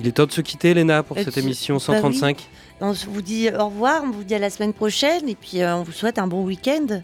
Il 0.00 0.06
est 0.06 0.12
temps 0.12 0.26
de 0.26 0.32
se 0.32 0.40
quitter, 0.40 0.74
Léna, 0.74 1.02
pour 1.02 1.16
Euh, 1.16 1.22
cette 1.24 1.34
tu- 1.34 1.40
émission 1.40 1.76
bah 1.76 1.82
oui. 1.88 1.96
135. 1.96 2.48
On 2.80 2.94
se 2.94 3.06
vous 3.06 3.22
dit 3.22 3.48
au 3.56 3.66
revoir, 3.66 4.02
on 4.04 4.10
vous 4.10 4.22
dit 4.24 4.34
à 4.34 4.38
la 4.38 4.50
semaine 4.50 4.72
prochaine 4.72 5.28
et 5.28 5.34
puis 5.34 5.60
euh, 5.62 5.76
on 5.76 5.82
vous 5.82 5.90
souhaite 5.92 6.18
un 6.18 6.26
bon 6.28 6.44
week-end. 6.44 7.02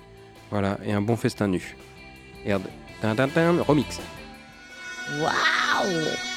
Voilà, 0.55 0.79
et 0.85 0.93
un 0.93 1.01
bon 1.01 1.17
festin 1.17 1.49
nu. 1.49 1.77
Tin, 3.01 3.17
remix. 3.67 3.99
Waouh 5.21 6.34